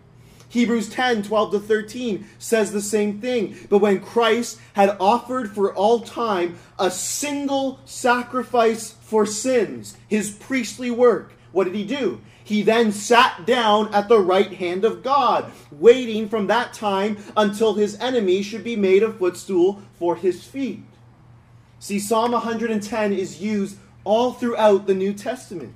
Hebrews 0.48 0.88
10 0.88 1.24
12 1.24 1.52
to 1.52 1.60
13 1.60 2.26
says 2.38 2.72
the 2.72 2.80
same 2.80 3.20
thing. 3.20 3.56
But 3.68 3.78
when 3.78 4.00
Christ 4.00 4.58
had 4.72 4.96
offered 4.98 5.54
for 5.54 5.74
all 5.74 6.00
time 6.00 6.58
a 6.78 6.90
single 6.90 7.80
sacrifice 7.84 8.92
for 8.92 9.26
sins, 9.26 9.96
his 10.08 10.30
priestly 10.30 10.90
work, 10.90 11.32
what 11.52 11.64
did 11.64 11.74
he 11.74 11.84
do? 11.84 12.20
He 12.42 12.62
then 12.62 12.92
sat 12.92 13.44
down 13.44 13.92
at 13.94 14.08
the 14.08 14.20
right 14.20 14.54
hand 14.54 14.86
of 14.86 15.02
God, 15.02 15.52
waiting 15.70 16.30
from 16.30 16.46
that 16.46 16.72
time 16.72 17.18
until 17.36 17.74
his 17.74 18.00
enemy 18.00 18.42
should 18.42 18.64
be 18.64 18.74
made 18.74 19.02
a 19.02 19.12
footstool 19.12 19.82
for 19.98 20.16
his 20.16 20.44
feet. 20.44 20.82
See, 21.78 21.98
Psalm 21.98 22.32
110 22.32 23.12
is 23.12 23.42
used 23.42 23.76
all 24.02 24.32
throughout 24.32 24.86
the 24.86 24.94
New 24.94 25.12
Testament. 25.12 25.74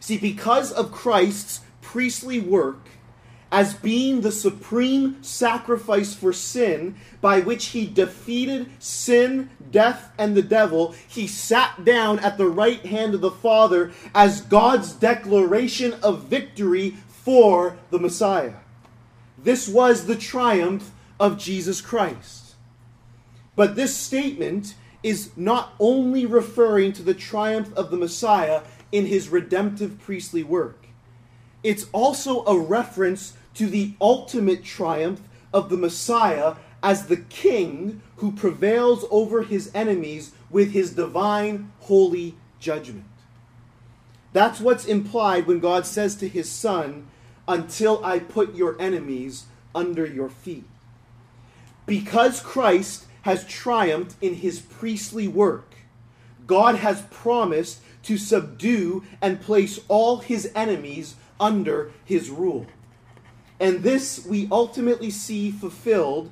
See, 0.00 0.16
because 0.16 0.72
of 0.72 0.92
Christ's 0.92 1.60
priestly 1.82 2.40
work, 2.40 2.88
as 3.54 3.72
being 3.72 4.20
the 4.20 4.32
supreme 4.32 5.22
sacrifice 5.22 6.12
for 6.12 6.32
sin 6.32 6.92
by 7.20 7.38
which 7.38 7.66
he 7.66 7.86
defeated 7.86 8.68
sin, 8.80 9.48
death, 9.70 10.10
and 10.18 10.36
the 10.36 10.42
devil, 10.42 10.92
he 11.06 11.24
sat 11.28 11.84
down 11.84 12.18
at 12.18 12.36
the 12.36 12.48
right 12.48 12.84
hand 12.84 13.14
of 13.14 13.20
the 13.20 13.30
Father 13.30 13.92
as 14.12 14.40
God's 14.40 14.92
declaration 14.92 15.92
of 16.02 16.24
victory 16.24 16.96
for 17.06 17.76
the 17.90 17.98
Messiah. 18.00 18.54
This 19.38 19.68
was 19.68 20.06
the 20.06 20.16
triumph 20.16 20.90
of 21.20 21.38
Jesus 21.38 21.80
Christ. 21.80 22.56
But 23.54 23.76
this 23.76 23.96
statement 23.96 24.74
is 25.04 25.30
not 25.36 25.74
only 25.78 26.26
referring 26.26 26.92
to 26.94 27.04
the 27.04 27.14
triumph 27.14 27.72
of 27.74 27.92
the 27.92 27.96
Messiah 27.96 28.62
in 28.90 29.06
his 29.06 29.28
redemptive 29.28 30.00
priestly 30.00 30.42
work, 30.42 30.88
it's 31.62 31.86
also 31.92 32.44
a 32.46 32.58
reference 32.58 33.34
to 33.54 33.66
the 33.66 33.94
ultimate 34.00 34.64
triumph 34.64 35.20
of 35.52 35.68
the 35.68 35.76
Messiah 35.76 36.54
as 36.82 37.06
the 37.06 37.16
king 37.16 38.02
who 38.16 38.32
prevails 38.32 39.04
over 39.10 39.42
his 39.42 39.70
enemies 39.74 40.32
with 40.50 40.72
his 40.72 40.92
divine 40.92 41.72
holy 41.80 42.34
judgment. 42.60 43.06
That's 44.32 44.60
what's 44.60 44.84
implied 44.84 45.46
when 45.46 45.60
God 45.60 45.86
says 45.86 46.16
to 46.16 46.28
his 46.28 46.50
son, 46.50 47.06
Until 47.46 48.04
I 48.04 48.18
put 48.18 48.54
your 48.54 48.80
enemies 48.80 49.44
under 49.74 50.04
your 50.04 50.28
feet. 50.28 50.64
Because 51.86 52.40
Christ 52.40 53.06
has 53.22 53.46
triumphed 53.46 54.16
in 54.20 54.34
his 54.34 54.60
priestly 54.60 55.28
work, 55.28 55.74
God 56.46 56.76
has 56.76 57.02
promised 57.10 57.80
to 58.02 58.18
subdue 58.18 59.04
and 59.22 59.40
place 59.40 59.80
all 59.88 60.18
his 60.18 60.50
enemies 60.54 61.16
under 61.40 61.92
his 62.04 62.28
rule. 62.28 62.66
And 63.60 63.82
this 63.82 64.24
we 64.24 64.48
ultimately 64.50 65.10
see 65.10 65.50
fulfilled 65.50 66.30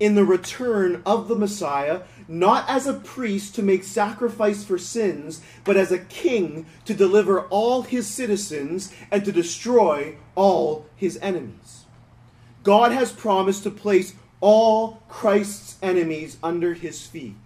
in 0.00 0.16
the 0.16 0.24
return 0.24 1.02
of 1.06 1.28
the 1.28 1.36
Messiah, 1.36 2.02
not 2.26 2.68
as 2.68 2.86
a 2.86 2.94
priest 2.94 3.54
to 3.54 3.62
make 3.62 3.84
sacrifice 3.84 4.64
for 4.64 4.76
sins, 4.76 5.40
but 5.62 5.76
as 5.76 5.92
a 5.92 5.98
king 5.98 6.66
to 6.84 6.94
deliver 6.94 7.42
all 7.42 7.82
his 7.82 8.06
citizens 8.06 8.92
and 9.10 9.24
to 9.24 9.32
destroy 9.32 10.16
all 10.34 10.86
his 10.96 11.16
enemies. 11.22 11.84
God 12.64 12.92
has 12.92 13.12
promised 13.12 13.62
to 13.62 13.70
place 13.70 14.14
all 14.40 15.02
Christ's 15.08 15.78
enemies 15.80 16.38
under 16.42 16.74
his 16.74 17.06
feet. 17.06 17.36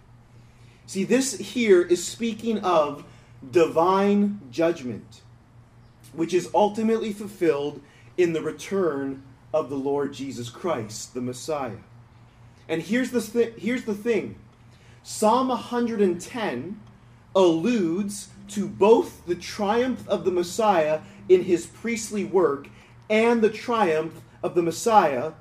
See, 0.86 1.04
this 1.04 1.36
here 1.36 1.82
is 1.82 2.06
speaking 2.06 2.60
of 2.60 3.04
divine 3.50 4.40
judgment, 4.50 5.20
which 6.12 6.32
is 6.32 6.48
ultimately 6.54 7.12
fulfilled 7.12 7.82
in 8.18 8.34
the 8.34 8.42
return 8.42 9.22
of 9.54 9.70
the 9.70 9.76
Lord 9.76 10.12
Jesus 10.12 10.50
Christ, 10.50 11.14
the 11.14 11.22
Messiah. 11.22 11.78
And 12.68 12.82
here's 12.82 13.12
the, 13.12 13.22
th- 13.22 13.54
here's 13.56 13.84
the 13.84 13.94
thing 13.94 14.36
Psalm 15.02 15.48
110 15.48 16.80
alludes 17.34 18.28
to 18.48 18.66
both 18.66 19.24
the 19.26 19.34
triumph 19.34 20.06
of 20.08 20.24
the 20.24 20.30
Messiah 20.30 21.00
in 21.28 21.44
his 21.44 21.66
priestly 21.66 22.24
work 22.24 22.68
and 23.08 23.40
the 23.40 23.50
triumph 23.50 24.20
of 24.42 24.54
the 24.54 24.62
Messiah 24.62 25.32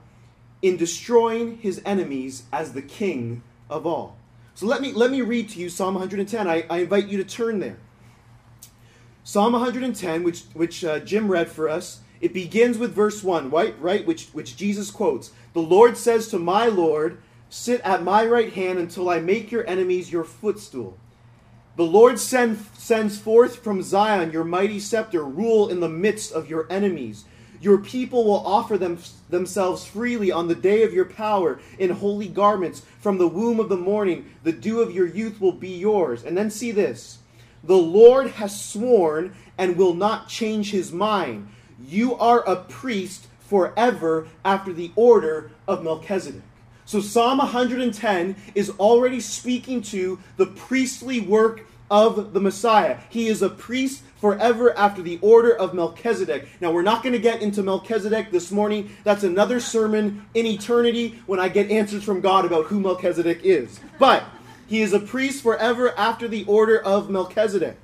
in 0.62 0.78
destroying 0.78 1.58
his 1.58 1.82
enemies 1.86 2.44
as 2.52 2.74
the 2.74 2.82
king 2.82 3.44
of 3.70 3.86
all. 3.86 4.18
So 4.56 4.66
let 4.66 4.82
me 4.82 4.92
let 4.92 5.12
me 5.12 5.22
read 5.22 5.50
to 5.50 5.60
you 5.60 5.70
Psalm 5.70 5.96
110. 5.96 6.48
I, 6.48 6.66
I 6.70 6.80
invite 6.80 7.08
you 7.08 7.18
to 7.18 7.24
turn 7.24 7.60
there. 7.60 7.78
Psalm 9.24 9.54
110, 9.54 10.24
which 10.24 10.44
which 10.54 10.84
uh, 10.84 11.00
Jim 11.00 11.30
read 11.30 11.50
for 11.50 11.70
us, 11.70 12.00
it 12.22 12.34
begins 12.34 12.78
with 12.78 12.94
verse 12.94 13.24
1, 13.24 13.50
right, 13.50 13.76
right, 13.80 14.06
which 14.06 14.28
which 14.30 14.58
Jesus 14.58 14.92
quotes. 14.92 15.32
The 15.54 15.62
Lord 15.62 15.98
says 15.98 16.28
to 16.30 16.40
my 16.40 16.68
Lord, 16.68 17.22
Sit 17.50 17.80
at 17.82 18.04
my 18.04 18.26
right 18.26 18.52
hand 18.52 18.78
until 18.78 19.10
I 19.10 19.20
make 19.20 19.52
your 19.52 19.66
enemies 19.68 20.12
your 20.12 20.26
footstool. 20.26 20.98
The 21.78 21.86
Lord 21.86 22.20
send, 22.20 22.58
sends 22.74 23.20
forth 23.20 23.58
from 23.64 23.84
Zion 23.84 24.32
your 24.32 24.44
mighty 24.44 24.80
scepter, 24.80 25.24
rule 25.24 25.70
in 25.70 25.80
the 25.80 25.88
midst 25.88 26.32
of 26.32 26.50
your 26.50 26.66
enemies. 26.70 27.26
Your 27.62 27.78
people 27.78 28.26
will 28.26 28.46
offer 28.46 28.78
them, 28.78 29.00
themselves 29.30 29.86
freely 29.86 30.32
on 30.32 30.48
the 30.48 30.56
day 30.56 30.84
of 30.84 30.94
your 30.94 31.06
power 31.06 31.60
in 31.80 31.90
holy 31.92 32.28
garments. 32.28 32.82
From 33.00 33.18
the 33.18 33.28
womb 33.28 33.60
of 33.60 33.70
the 33.70 33.78
morning, 33.78 34.26
the 34.44 34.52
dew 34.52 34.82
of 34.82 34.92
your 34.92 35.08
youth 35.08 35.40
will 35.40 35.54
be 35.54 35.70
yours. 35.70 36.24
And 36.24 36.38
then 36.38 36.50
see 36.50 36.72
this 36.72 37.20
the 37.64 37.78
Lord 37.78 38.32
has 38.32 38.60
sworn 38.60 39.36
and 39.58 39.78
will 39.78 39.94
not 39.94 40.30
change 40.30 40.72
his 40.72 40.92
mind. 40.92 41.50
You 41.80 42.16
are 42.16 42.48
a 42.48 42.56
priest 42.56 43.28
forever 43.40 44.28
after 44.44 44.74
the 44.74 44.92
order 44.96 45.52
of 45.68 45.84
Melchizedek. 45.84 46.42
So 46.86 47.02
Psalm 47.02 47.40
110 47.40 48.36
is 48.56 48.70
already 48.80 49.20
speaking 49.20 49.82
to 49.84 50.20
the 50.38 50.46
priestly 50.46 51.20
work 51.20 51.66
of 51.90 52.34
the 52.34 52.40
Messiah. 52.40 52.98
He 53.10 53.28
is 53.28 53.42
a 53.42 53.50
priest 53.50 54.04
forever 54.20 54.78
after 54.78 55.02
the 55.02 55.20
order 55.22 55.56
of 55.56 55.74
Melchizedek. 55.74 56.48
Now, 56.60 56.72
we're 56.72 56.82
not 56.82 57.04
going 57.04 57.14
to 57.14 57.20
get 57.20 57.42
into 57.42 57.64
Melchizedek 57.64 58.32
this 58.32 58.52
morning. 58.52 58.96
That's 59.04 59.24
another 59.24 59.60
sermon 59.60 60.26
in 60.34 60.46
eternity 60.46 61.22
when 61.28 61.40
I 61.40 61.50
get 61.50 61.70
answers 61.70 62.04
from 62.04 62.22
God 62.22 62.46
about 62.46 62.66
who 62.66 62.80
Melchizedek 62.80 63.42
is. 63.44 63.80
But 64.00 64.24
he 64.68 64.82
is 64.82 64.94
a 64.94 65.00
priest 65.00 65.44
forever 65.44 65.94
after 65.98 66.28
the 66.28 66.44
order 66.46 66.80
of 66.80 67.10
Melchizedek. 67.10 67.78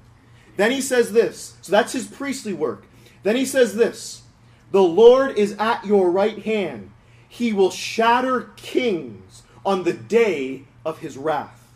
Then 0.58 0.72
he 0.72 0.82
says 0.82 1.14
this. 1.14 1.58
So 1.62 1.72
that's 1.72 1.94
his 1.94 2.08
priestly 2.08 2.54
work. 2.54 2.86
Then 3.24 3.36
he 3.36 3.46
says 3.46 3.76
this 3.76 4.24
The 4.72 4.84
Lord 4.84 5.38
is 5.38 5.54
at 5.54 5.86
your 5.86 6.12
right 6.12 6.40
hand 6.44 6.92
he 7.34 7.52
will 7.52 7.72
shatter 7.72 8.52
kings 8.58 9.42
on 9.66 9.86
the 9.86 9.94
day 9.94 10.66
of 10.86 11.00
his 11.00 11.18
wrath. 11.18 11.74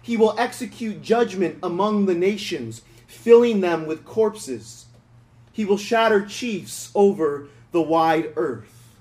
He 0.00 0.16
will 0.16 0.38
execute 0.38 1.02
judgment 1.02 1.58
among 1.60 2.06
the 2.06 2.14
nations, 2.14 2.82
filling 3.08 3.62
them 3.62 3.86
with 3.86 4.04
corpses. 4.04 4.86
He 5.50 5.64
will 5.64 5.76
shatter 5.76 6.24
chiefs 6.24 6.92
over 6.94 7.48
the 7.72 7.82
wide 7.82 8.32
earth. 8.36 8.94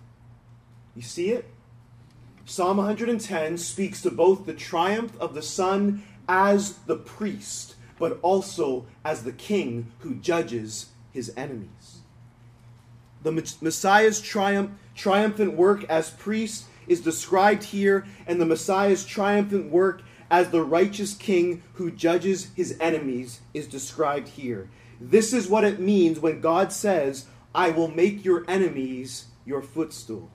You 0.95 1.03
see 1.03 1.29
it? 1.29 1.45
Psalm 2.45 2.77
110 2.77 3.59
speaks 3.59 4.01
to 4.01 4.09
both 4.09 4.47
the 4.47 4.55
triumph 4.55 5.15
of 5.21 5.35
the 5.35 5.43
Son 5.43 6.01
as 6.27 6.77
the 6.87 6.97
priest, 6.97 7.75
but 7.99 8.17
also 8.23 8.87
as 9.03 9.21
the 9.21 9.31
king 9.31 9.91
who 9.99 10.15
judges 10.15 10.87
his 11.15 11.33
enemies. 11.35 12.01
The 13.23 13.31
Messiah's 13.61 14.21
triumph 14.21 14.71
triumphant 14.93 15.53
work 15.53 15.83
as 15.85 16.11
priest 16.11 16.65
is 16.87 17.01
described 17.01 17.63
here, 17.63 18.05
and 18.27 18.39
the 18.39 18.45
Messiah's 18.45 19.03
triumphant 19.03 19.71
work 19.71 20.03
as 20.29 20.49
the 20.49 20.63
righteous 20.63 21.15
king 21.15 21.63
who 21.73 21.89
judges 21.89 22.51
his 22.55 22.77
enemies 22.79 23.39
is 23.53 23.67
described 23.67 24.27
here. 24.27 24.69
This 25.01 25.33
is 25.33 25.47
what 25.47 25.63
it 25.63 25.79
means 25.79 26.19
when 26.19 26.39
God 26.39 26.71
says, 26.71 27.25
I 27.53 27.71
will 27.71 27.87
make 27.87 28.23
your 28.23 28.45
enemies 28.47 29.25
your 29.45 29.61
footstool. 29.61 30.29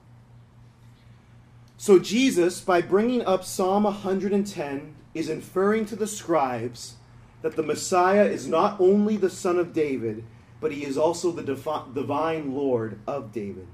So, 1.76 1.98
Jesus, 1.98 2.60
by 2.60 2.82
bringing 2.82 3.24
up 3.24 3.44
Psalm 3.44 3.84
110, 3.84 4.94
is 5.14 5.28
inferring 5.28 5.86
to 5.86 5.96
the 5.96 6.06
scribes 6.06 6.96
that 7.42 7.56
the 7.56 7.62
Messiah 7.62 8.24
is 8.24 8.46
not 8.46 8.78
only 8.80 9.16
the 9.16 9.30
son 9.30 9.58
of 9.58 9.72
David, 9.72 10.24
but 10.60 10.72
he 10.72 10.84
is 10.84 10.98
also 10.98 11.32
the 11.32 11.42
divine 11.42 12.54
Lord 12.54 13.00
of 13.06 13.32
David. 13.32 13.66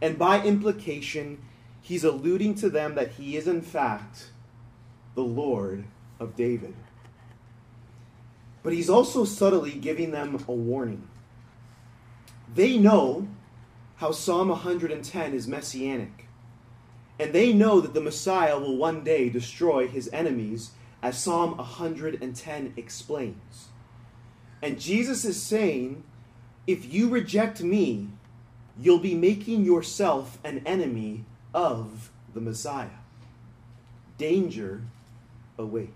And 0.00 0.18
by 0.18 0.42
implication, 0.42 1.42
he's 1.80 2.04
alluding 2.04 2.54
to 2.56 2.70
them 2.70 2.94
that 2.94 3.12
he 3.12 3.36
is, 3.36 3.46
in 3.46 3.62
fact, 3.62 4.30
the 5.14 5.22
Lord 5.22 5.84
of 6.18 6.36
David. 6.36 6.74
But 8.62 8.72
he's 8.72 8.90
also 8.90 9.24
subtly 9.24 9.72
giving 9.72 10.10
them 10.10 10.42
a 10.48 10.52
warning. 10.52 11.08
They 12.52 12.78
know 12.78 13.28
how 13.96 14.10
Psalm 14.10 14.48
110 14.48 15.34
is 15.34 15.46
messianic. 15.46 16.26
And 17.18 17.32
they 17.32 17.52
know 17.52 17.80
that 17.80 17.94
the 17.94 18.00
Messiah 18.00 18.58
will 18.58 18.76
one 18.76 19.02
day 19.02 19.28
destroy 19.28 19.88
his 19.88 20.10
enemies, 20.12 20.72
as 21.02 21.22
Psalm 21.22 21.56
110 21.56 22.74
explains. 22.76 23.68
And 24.62 24.80
Jesus 24.80 25.24
is 25.24 25.40
saying, 25.40 26.02
if 26.66 26.92
you 26.92 27.08
reject 27.08 27.62
me, 27.62 28.08
you'll 28.78 28.98
be 28.98 29.14
making 29.14 29.64
yourself 29.64 30.38
an 30.44 30.62
enemy 30.66 31.24
of 31.54 32.10
the 32.34 32.40
Messiah. 32.40 32.88
Danger 34.18 34.82
awaits. 35.58 35.92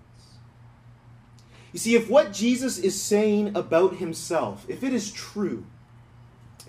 You 1.73 1.79
see, 1.79 1.95
if 1.95 2.11
what 2.11 2.33
Jesus 2.33 2.79
is 2.79 3.01
saying 3.01 3.57
about 3.57 3.97
himself, 3.97 4.67
if 4.69 4.83
it 4.83 4.93
is 4.93 5.13
true, 5.13 5.65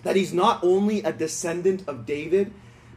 that 0.02 0.16
he's 0.16 0.32
not 0.32 0.62
only 0.62 1.02
a 1.02 1.12
descendant 1.12 1.86
of 1.88 2.06
David, 2.06 2.52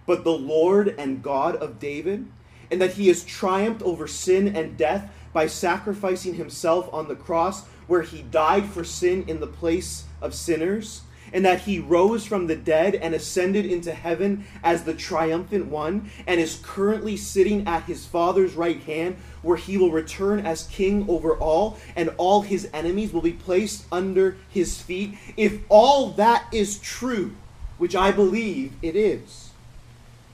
but 0.06 0.24
the 0.24 0.32
Lord 0.32 0.96
and 1.00 1.24
God 1.24 1.56
of 1.56 1.80
David, 1.80 2.28
and 2.70 2.82
that 2.82 2.94
he 2.94 3.08
has 3.08 3.24
triumphed 3.24 3.82
over 3.84 4.08
sin 4.08 4.56
and 4.56 4.78
death 4.78 5.12
by 5.34 5.48
sacrificing 5.48 6.36
himself 6.36 6.92
on 6.94 7.08
the 7.08 7.16
cross, 7.16 7.66
where 7.88 8.02
he 8.02 8.22
died 8.22 8.66
for 8.66 8.84
sin 8.84 9.26
in 9.28 9.40
the 9.40 9.48
place 9.48 10.06
of 10.22 10.34
sinners, 10.34 11.02
and 11.34 11.44
that 11.44 11.62
he 11.62 11.80
rose 11.80 12.26
from 12.26 12.48
the 12.48 12.56
dead 12.56 12.96
and 12.96 13.14
ascended 13.14 13.66
into 13.66 13.92
heaven 13.92 14.46
as 14.64 14.84
the 14.84 14.94
triumphant 14.94 15.66
one, 15.66 16.10
and 16.28 16.40
is 16.40 16.60
currently 16.64 17.18
sitting 17.18 17.68
at 17.68 17.84
his 17.84 18.06
Father's 18.06 18.54
right 18.54 18.80
hand, 18.82 19.18
where 19.42 19.58
he 19.58 19.78
will 19.78 19.92
return 19.92 20.46
as 20.46 20.68
king 20.68 21.06
over 21.10 21.36
all, 21.36 21.78
and 21.96 22.10
all 22.18 22.42
his 22.42 22.70
enemies 22.74 23.12
will 23.12 23.22
be 23.22 23.34
placed 23.34 23.86
under 23.92 24.38
his 24.50 24.82
feet. 24.82 25.18
If 25.36 25.60
all 25.68 26.12
that 26.12 26.46
is 26.52 26.80
true, 26.80 27.36
which 27.78 27.96
I 27.96 28.12
believe 28.12 28.74
it 28.82 28.96
is, 28.96 29.50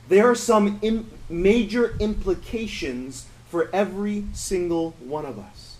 there 0.08 0.30
are 0.30 0.36
some 0.36 0.78
Im- 0.82 1.10
major 1.30 1.96
implications 2.00 3.26
for 3.50 3.70
every 3.74 4.26
single 4.34 4.92
one 5.00 5.26
of 5.26 5.40
us. 5.40 5.71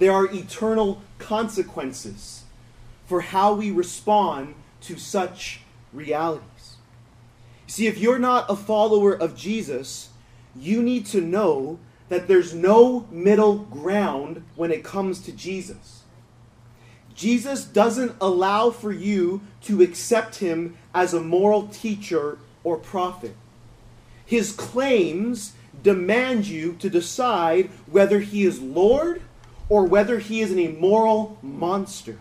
There 0.00 0.12
are 0.12 0.24
eternal 0.34 1.02
consequences 1.18 2.44
for 3.04 3.20
how 3.20 3.52
we 3.52 3.70
respond 3.70 4.54
to 4.80 4.96
such 4.96 5.60
realities. 5.92 6.76
You 7.66 7.72
see, 7.72 7.86
if 7.86 7.98
you're 7.98 8.18
not 8.18 8.50
a 8.50 8.56
follower 8.56 9.12
of 9.12 9.36
Jesus, 9.36 10.08
you 10.56 10.82
need 10.82 11.04
to 11.06 11.20
know 11.20 11.78
that 12.08 12.28
there's 12.28 12.54
no 12.54 13.06
middle 13.10 13.58
ground 13.58 14.42
when 14.56 14.72
it 14.72 14.82
comes 14.82 15.20
to 15.20 15.32
Jesus. 15.32 16.02
Jesus 17.14 17.62
doesn't 17.64 18.16
allow 18.22 18.70
for 18.70 18.92
you 18.92 19.42
to 19.64 19.82
accept 19.82 20.36
him 20.36 20.78
as 20.94 21.12
a 21.12 21.20
moral 21.20 21.68
teacher 21.68 22.38
or 22.64 22.78
prophet. 22.78 23.36
His 24.24 24.52
claims 24.52 25.52
demand 25.82 26.46
you 26.46 26.72
to 26.76 26.88
decide 26.88 27.68
whether 27.84 28.20
he 28.20 28.44
is 28.44 28.62
Lord 28.62 29.20
or 29.70 29.84
whether 29.86 30.18
he 30.18 30.40
is 30.42 30.50
an 30.50 30.58
immoral 30.58 31.38
monster. 31.40 32.18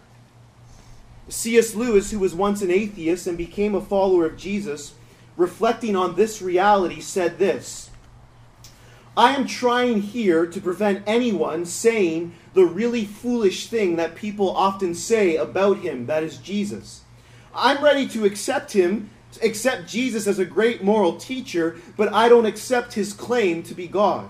C.S. 1.27 1.75
Lewis, 1.75 2.11
who 2.11 2.19
was 2.19 2.33
once 2.33 2.61
an 2.61 2.71
atheist 2.71 3.27
and 3.27 3.37
became 3.37 3.75
a 3.75 3.81
follower 3.81 4.25
of 4.25 4.37
Jesus, 4.37 4.93
reflecting 5.35 5.95
on 5.95 6.15
this 6.15 6.41
reality, 6.41 7.01
said 7.01 7.37
this 7.37 7.89
I 9.17 9.35
am 9.35 9.47
trying 9.47 10.01
here 10.01 10.45
to 10.45 10.61
prevent 10.61 11.03
anyone 11.05 11.65
saying 11.65 12.35
the 12.53 12.65
really 12.65 13.05
foolish 13.05 13.67
thing 13.67 13.95
that 13.97 14.15
people 14.15 14.55
often 14.55 14.93
say 14.93 15.35
about 15.35 15.79
him, 15.79 16.05
that 16.05 16.23
is 16.23 16.37
Jesus. 16.37 17.01
I'm 17.53 17.83
ready 17.83 18.07
to 18.09 18.25
accept 18.25 18.73
him, 18.73 19.09
accept 19.41 19.89
Jesus 19.89 20.27
as 20.27 20.39
a 20.39 20.45
great 20.45 20.83
moral 20.83 21.17
teacher, 21.17 21.77
but 21.97 22.13
I 22.13 22.29
don't 22.29 22.45
accept 22.45 22.93
his 22.93 23.11
claim 23.11 23.63
to 23.63 23.73
be 23.73 23.87
God. 23.87 24.29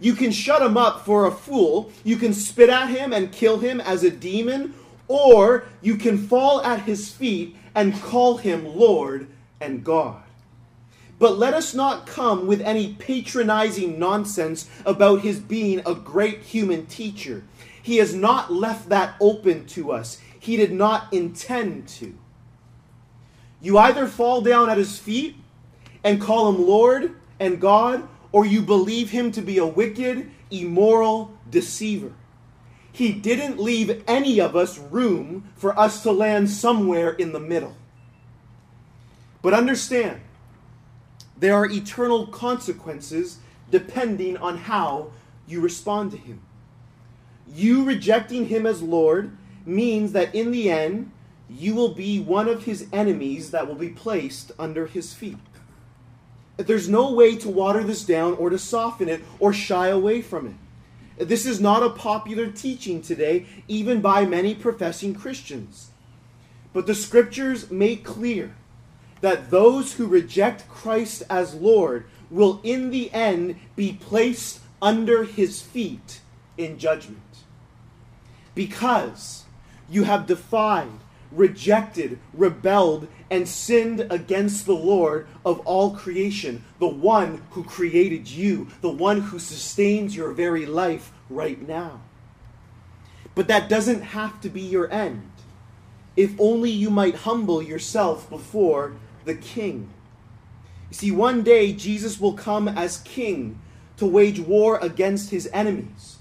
You 0.00 0.14
can 0.14 0.30
shut 0.30 0.62
him 0.62 0.76
up 0.76 1.04
for 1.04 1.26
a 1.26 1.32
fool, 1.32 1.92
you 2.04 2.16
can 2.16 2.32
spit 2.32 2.70
at 2.70 2.88
him 2.88 3.12
and 3.12 3.32
kill 3.32 3.58
him 3.58 3.80
as 3.80 4.04
a 4.04 4.10
demon, 4.10 4.74
or 5.08 5.64
you 5.80 5.96
can 5.96 6.18
fall 6.18 6.62
at 6.62 6.82
his 6.82 7.10
feet 7.10 7.56
and 7.74 8.00
call 8.00 8.36
him 8.36 8.76
Lord 8.76 9.28
and 9.60 9.82
God. 9.84 10.22
But 11.18 11.38
let 11.38 11.52
us 11.52 11.74
not 11.74 12.06
come 12.06 12.46
with 12.46 12.62
any 12.62 12.94
patronizing 12.94 13.98
nonsense 13.98 14.70
about 14.86 15.20
his 15.20 15.38
being 15.38 15.82
a 15.84 15.94
great 15.94 16.42
human 16.42 16.86
teacher. 16.86 17.44
He 17.82 17.96
has 17.98 18.14
not 18.14 18.52
left 18.52 18.88
that 18.88 19.16
open 19.20 19.66
to 19.66 19.92
us. 19.92 20.18
He 20.38 20.56
did 20.56 20.72
not 20.72 21.12
intend 21.12 21.88
to. 21.88 22.16
You 23.60 23.76
either 23.76 24.06
fall 24.06 24.40
down 24.40 24.70
at 24.70 24.78
his 24.78 24.98
feet 24.98 25.36
and 26.02 26.20
call 26.20 26.48
him 26.48 26.66
Lord 26.66 27.14
and 27.38 27.60
God, 27.60 28.08
or 28.32 28.46
you 28.46 28.62
believe 28.62 29.10
him 29.10 29.32
to 29.32 29.42
be 29.42 29.58
a 29.58 29.66
wicked, 29.66 30.30
immoral 30.50 31.32
deceiver. 31.50 32.12
He 32.92 33.12
didn't 33.12 33.58
leave 33.58 34.02
any 34.06 34.40
of 34.40 34.56
us 34.56 34.78
room 34.78 35.44
for 35.56 35.78
us 35.78 36.02
to 36.02 36.12
land 36.12 36.50
somewhere 36.50 37.10
in 37.10 37.32
the 37.32 37.40
middle. 37.40 37.76
But 39.42 39.54
understand, 39.54 40.20
there 41.36 41.54
are 41.54 41.66
eternal 41.66 42.26
consequences 42.26 43.38
depending 43.70 44.36
on 44.36 44.58
how 44.58 45.12
you 45.46 45.60
respond 45.60 46.10
to 46.12 46.16
him. 46.16 46.42
You 47.52 47.84
rejecting 47.84 48.46
him 48.46 48.66
as 48.66 48.82
Lord 48.82 49.36
means 49.64 50.12
that 50.12 50.34
in 50.34 50.50
the 50.50 50.70
end, 50.70 51.10
you 51.48 51.74
will 51.74 51.94
be 51.94 52.20
one 52.20 52.48
of 52.48 52.64
his 52.64 52.86
enemies 52.92 53.50
that 53.50 53.66
will 53.66 53.74
be 53.74 53.88
placed 53.88 54.52
under 54.58 54.86
his 54.86 55.12
feet. 55.14 55.38
There's 56.66 56.88
no 56.88 57.12
way 57.12 57.36
to 57.36 57.48
water 57.48 57.82
this 57.82 58.04
down 58.04 58.34
or 58.34 58.50
to 58.50 58.58
soften 58.58 59.08
it 59.08 59.22
or 59.38 59.52
shy 59.52 59.88
away 59.88 60.22
from 60.22 60.46
it. 60.46 61.28
This 61.28 61.44
is 61.44 61.60
not 61.60 61.82
a 61.82 61.90
popular 61.90 62.50
teaching 62.50 63.02
today, 63.02 63.46
even 63.68 64.00
by 64.00 64.24
many 64.24 64.54
professing 64.54 65.14
Christians. 65.14 65.90
But 66.72 66.86
the 66.86 66.94
scriptures 66.94 67.70
make 67.70 68.04
clear 68.04 68.54
that 69.20 69.50
those 69.50 69.94
who 69.94 70.06
reject 70.06 70.68
Christ 70.68 71.22
as 71.28 71.54
Lord 71.54 72.06
will 72.30 72.60
in 72.62 72.90
the 72.90 73.12
end 73.12 73.56
be 73.76 73.92
placed 73.92 74.60
under 74.80 75.24
his 75.24 75.60
feet 75.60 76.20
in 76.56 76.78
judgment. 76.78 77.20
Because 78.54 79.44
you 79.90 80.04
have 80.04 80.26
defied, 80.26 80.88
rejected, 81.32 82.18
rebelled, 82.32 83.08
and 83.30 83.48
sinned 83.48 84.06
against 84.10 84.66
the 84.66 84.74
Lord 84.74 85.28
of 85.44 85.60
all 85.60 85.92
creation, 85.92 86.64
the 86.78 86.88
one 86.88 87.42
who 87.50 87.62
created 87.62 88.28
you, 88.28 88.68
the 88.80 88.90
one 88.90 89.20
who 89.20 89.38
sustains 89.38 90.16
your 90.16 90.32
very 90.32 90.66
life 90.66 91.12
right 91.28 91.66
now. 91.66 92.00
But 93.34 93.48
that 93.48 93.68
doesn't 93.68 94.02
have 94.02 94.40
to 94.40 94.48
be 94.48 94.60
your 94.60 94.90
end. 94.92 95.30
If 96.16 96.32
only 96.38 96.70
you 96.70 96.90
might 96.90 97.14
humble 97.14 97.62
yourself 97.62 98.28
before 98.28 98.94
the 99.24 99.34
king. 99.34 99.90
You 100.90 100.96
see, 100.96 101.10
one 101.12 101.42
day 101.42 101.72
Jesus 101.72 102.20
will 102.20 102.32
come 102.32 102.66
as 102.66 102.98
king 102.98 103.60
to 103.96 104.06
wage 104.06 104.40
war 104.40 104.78
against 104.82 105.30
his 105.30 105.48
enemies. 105.52 106.18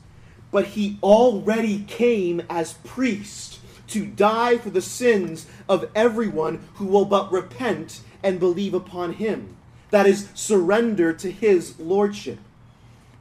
But 0.51 0.67
he 0.67 0.99
already 1.01 1.83
came 1.87 2.41
as 2.49 2.73
priest 2.73 3.58
to 3.89 4.05
die 4.05 4.57
for 4.57 4.69
the 4.69 4.81
sins 4.81 5.45
of 5.67 5.89
everyone 5.93 6.67
who 6.75 6.85
will 6.85 7.05
but 7.05 7.31
repent 7.31 8.01
and 8.23 8.39
believe 8.39 8.73
upon 8.73 9.13
him. 9.13 9.55
That 9.91 10.05
is, 10.05 10.29
surrender 10.33 11.13
to 11.13 11.31
his 11.31 11.79
lordship. 11.79 12.39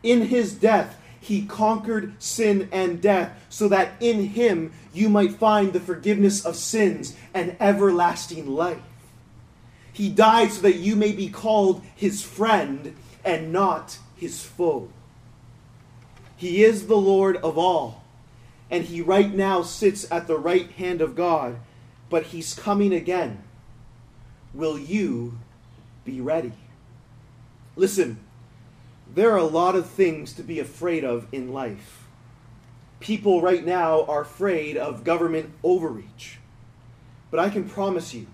In 0.03 0.27
his 0.27 0.53
death, 0.53 1.01
he 1.21 1.47
conquered 1.47 2.14
sin 2.23 2.69
and 2.71 3.03
death, 3.03 3.47
so 3.49 3.69
that 3.69 3.93
in 4.01 4.25
him 4.27 4.73
you 4.93 5.09
might 5.09 5.33
find 5.33 5.73
the 5.73 5.81
forgiveness 5.81 6.45
of 6.45 6.57
sins 6.57 7.16
and 7.35 7.57
everlasting 7.61 8.47
life. 8.47 8.81
He 9.93 10.09
died 10.09 10.53
so 10.53 10.62
that 10.62 10.77
you 10.77 10.95
may 10.95 11.12
be 11.12 11.29
called 11.29 11.83
his 11.97 12.23
friend 12.23 12.95
and 13.25 13.53
not 13.53 13.99
his 14.16 14.43
foe. 14.43 14.89
He 16.37 16.62
is 16.62 16.87
the 16.87 16.97
Lord 16.97 17.37
of 17.39 17.59
all, 17.59 18.05
and 18.71 18.85
he 18.85 19.01
right 19.01 19.33
now 19.33 19.62
sits 19.62 20.11
at 20.11 20.27
the 20.27 20.39
right 20.39 20.71
hand 20.73 21.01
of 21.01 21.14
God, 21.16 21.59
but 22.11 22.27
he's 22.27 22.55
coming 22.55 22.93
again. 22.93 23.43
Will 24.53 24.79
you 24.79 25.39
be 26.05 26.21
ready? 26.21 26.53
Listen, 27.77 28.19
there 29.14 29.33
are 29.33 29.39
a 29.39 29.45
lot 29.45 29.75
of 29.75 29.89
things 29.89 30.33
to 30.35 30.43
be 30.43 30.61
afraid 30.61 31.05
of 31.05 31.27
in 31.33 31.53
life. 31.53 32.07
People 33.01 33.41
right 33.41 33.64
now 33.64 34.05
are 34.05 34.23
afraid 34.23 34.77
of 34.77 35.05
government 35.05 35.51
overreach. 35.62 36.39
But 37.31 37.41
I 37.41 37.49
can 37.49 37.69
promise 37.69 38.12
you, 38.12 38.27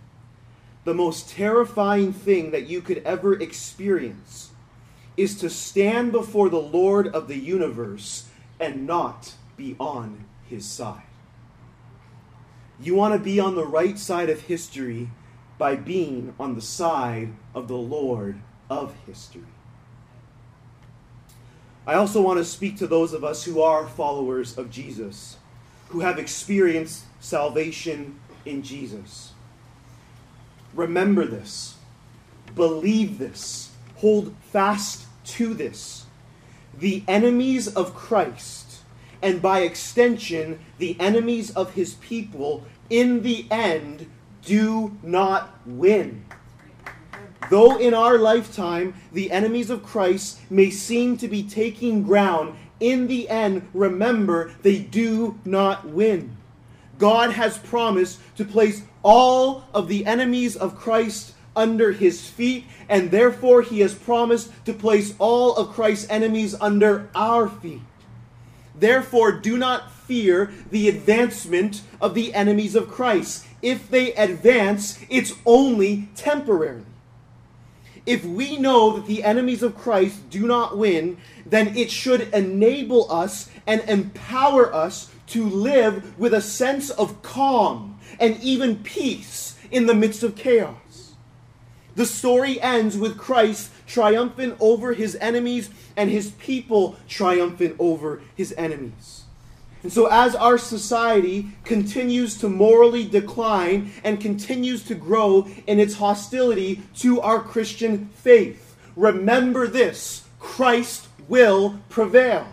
the 0.84 0.94
most 0.94 1.28
terrifying 1.30 2.12
thing 2.12 2.50
that 2.50 2.66
you 2.66 2.80
could 2.80 2.98
ever 2.98 3.34
experience 3.34 4.50
is 5.16 5.38
to 5.38 5.50
stand 5.50 6.12
before 6.12 6.48
the 6.48 6.60
Lord 6.60 7.06
of 7.08 7.28
the 7.28 7.38
universe 7.38 8.28
and 8.58 8.86
not 8.86 9.34
be 9.56 9.76
on 9.78 10.24
his 10.48 10.64
side. 10.64 11.02
You 12.80 12.94
want 12.94 13.14
to 13.14 13.20
be 13.20 13.38
on 13.38 13.54
the 13.54 13.66
right 13.66 13.98
side 13.98 14.28
of 14.30 14.42
history 14.42 15.10
by 15.58 15.76
being 15.76 16.34
on 16.38 16.54
the 16.54 16.60
side 16.60 17.32
of 17.54 17.68
the 17.68 17.76
Lord 17.76 18.40
of 18.68 18.94
history. 19.06 19.42
I 21.86 21.94
also 21.94 22.20
want 22.22 22.38
to 22.38 22.44
speak 22.44 22.78
to 22.78 22.86
those 22.86 23.12
of 23.12 23.24
us 23.24 23.44
who 23.44 23.60
are 23.60 23.86
followers 23.86 24.56
of 24.56 24.70
Jesus, 24.70 25.36
who 25.90 26.00
have 26.00 26.18
experienced 26.18 27.04
salvation 27.20 28.18
in 28.44 28.62
Jesus. 28.62 29.32
Remember 30.74 31.24
this. 31.24 31.76
Believe 32.54 33.18
this. 33.18 33.70
Hold 33.96 34.34
fast 34.50 35.06
to 35.24 35.54
this. 35.54 36.06
The 36.76 37.04
enemies 37.06 37.68
of 37.68 37.94
Christ, 37.94 38.63
and 39.24 39.40
by 39.40 39.60
extension, 39.60 40.60
the 40.76 40.96
enemies 41.00 41.50
of 41.50 41.72
his 41.72 41.94
people, 41.94 42.62
in 42.90 43.22
the 43.22 43.46
end, 43.50 44.06
do 44.44 44.96
not 45.02 45.58
win. 45.66 46.26
Though 47.50 47.78
in 47.78 47.94
our 47.94 48.18
lifetime 48.18 48.94
the 49.12 49.32
enemies 49.32 49.70
of 49.70 49.82
Christ 49.82 50.40
may 50.50 50.68
seem 50.68 51.16
to 51.16 51.26
be 51.26 51.42
taking 51.42 52.02
ground, 52.02 52.54
in 52.80 53.06
the 53.06 53.28
end, 53.30 53.66
remember, 53.72 54.52
they 54.62 54.78
do 54.78 55.38
not 55.44 55.88
win. 55.88 56.36
God 56.98 57.32
has 57.32 57.56
promised 57.56 58.20
to 58.36 58.44
place 58.44 58.82
all 59.02 59.64
of 59.72 59.88
the 59.88 60.04
enemies 60.04 60.54
of 60.54 60.76
Christ 60.76 61.32
under 61.56 61.92
his 61.92 62.28
feet, 62.28 62.66
and 62.90 63.10
therefore 63.10 63.62
he 63.62 63.80
has 63.80 63.94
promised 63.94 64.50
to 64.66 64.74
place 64.74 65.14
all 65.18 65.56
of 65.56 65.72
Christ's 65.72 66.10
enemies 66.10 66.54
under 66.60 67.08
our 67.14 67.48
feet. 67.48 67.80
Therefore, 68.84 69.32
do 69.32 69.56
not 69.56 69.90
fear 69.90 70.52
the 70.70 70.90
advancement 70.90 71.80
of 72.02 72.12
the 72.12 72.34
enemies 72.34 72.74
of 72.74 72.90
Christ. 72.90 73.46
If 73.62 73.88
they 73.88 74.12
advance, 74.12 74.98
it's 75.08 75.32
only 75.46 76.10
temporarily. 76.14 76.84
If 78.04 78.26
we 78.26 78.58
know 78.58 78.94
that 78.94 79.06
the 79.06 79.24
enemies 79.24 79.62
of 79.62 79.74
Christ 79.74 80.28
do 80.28 80.46
not 80.46 80.76
win, 80.76 81.16
then 81.46 81.74
it 81.74 81.90
should 81.90 82.28
enable 82.34 83.10
us 83.10 83.48
and 83.66 83.80
empower 83.88 84.70
us 84.74 85.10
to 85.28 85.48
live 85.48 86.18
with 86.18 86.34
a 86.34 86.42
sense 86.42 86.90
of 86.90 87.22
calm 87.22 87.98
and 88.20 88.38
even 88.42 88.82
peace 88.82 89.56
in 89.70 89.86
the 89.86 89.94
midst 89.94 90.22
of 90.22 90.36
chaos. 90.36 91.14
The 91.96 92.04
story 92.04 92.60
ends 92.60 92.98
with 92.98 93.16
Christ 93.16 93.70
triumphant 93.86 94.56
over 94.60 94.92
his 94.92 95.16
enemies 95.22 95.70
and 95.96 96.10
his 96.10 96.30
people 96.32 96.96
triumphant 97.08 97.76
over 97.78 98.22
his 98.34 98.54
enemies. 98.56 99.24
And 99.84 99.92
so, 99.92 100.06
as 100.06 100.34
our 100.34 100.56
society 100.56 101.48
continues 101.64 102.38
to 102.38 102.48
morally 102.48 103.04
decline 103.04 103.92
and 104.02 104.18
continues 104.18 104.82
to 104.84 104.94
grow 104.94 105.46
in 105.66 105.78
its 105.78 105.96
hostility 105.96 106.80
to 106.96 107.20
our 107.20 107.38
Christian 107.38 108.08
faith, 108.14 108.76
remember 108.96 109.66
this 109.66 110.24
Christ 110.38 111.08
will 111.28 111.80
prevail. 111.90 112.46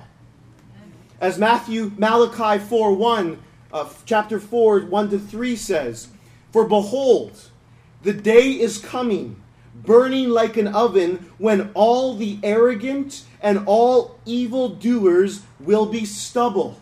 As 1.21 1.37
Matthew, 1.37 1.93
Malachi 1.97 2.61
4 2.63 2.93
1, 2.95 3.39
uh, 3.71 3.89
chapter 4.05 4.37
4, 4.37 4.81
1 4.81 5.09
to 5.11 5.19
3 5.19 5.55
says, 5.55 6.09
For 6.51 6.67
behold, 6.67 7.49
the 8.01 8.13
day 8.13 8.49
is 8.51 8.77
coming, 8.77 9.41
burning 9.73 10.29
like 10.29 10.57
an 10.57 10.67
oven, 10.67 11.31
when 11.37 11.71
all 11.75 12.15
the 12.15 12.39
arrogant 12.43 13.23
and 13.41 13.63
all 13.65 14.19
evildoers 14.25 15.41
will 15.59 15.85
be 15.85 16.05
stubble. 16.05 16.79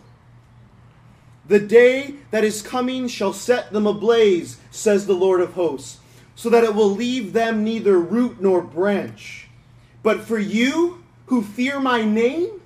The 1.46 1.58
day 1.58 2.14
that 2.30 2.44
is 2.44 2.62
coming 2.62 3.08
shall 3.08 3.32
set 3.32 3.72
them 3.72 3.86
ablaze, 3.86 4.58
says 4.70 5.06
the 5.06 5.14
Lord 5.14 5.40
of 5.40 5.54
hosts, 5.54 5.98
so 6.36 6.48
that 6.50 6.62
it 6.62 6.74
will 6.74 6.90
leave 6.90 7.32
them 7.32 7.64
neither 7.64 7.98
root 7.98 8.40
nor 8.40 8.62
branch. 8.62 9.48
But 10.02 10.20
for 10.20 10.38
you 10.38 11.02
who 11.26 11.42
fear 11.42 11.80
my 11.80 12.04
name, 12.04 12.60